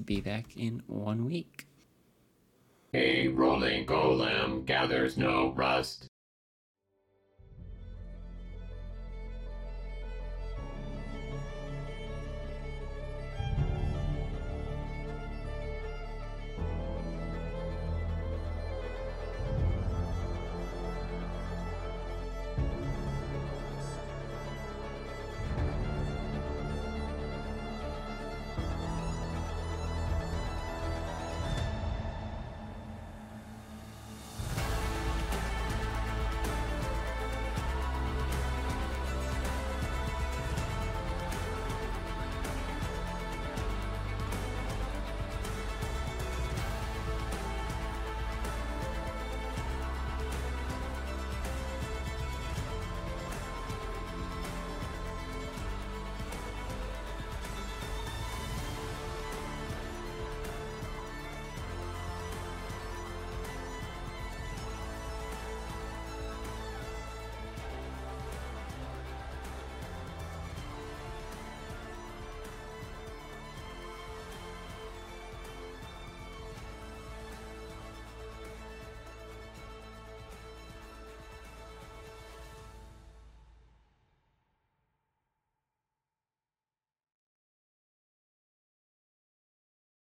be 0.05 0.21
back 0.21 0.55
in 0.55 0.83
one 0.87 1.25
week. 1.25 1.65
A 2.93 3.27
rolling 3.27 3.85
golem 3.85 4.65
gathers 4.65 5.17
no 5.17 5.51
rust. 5.55 6.08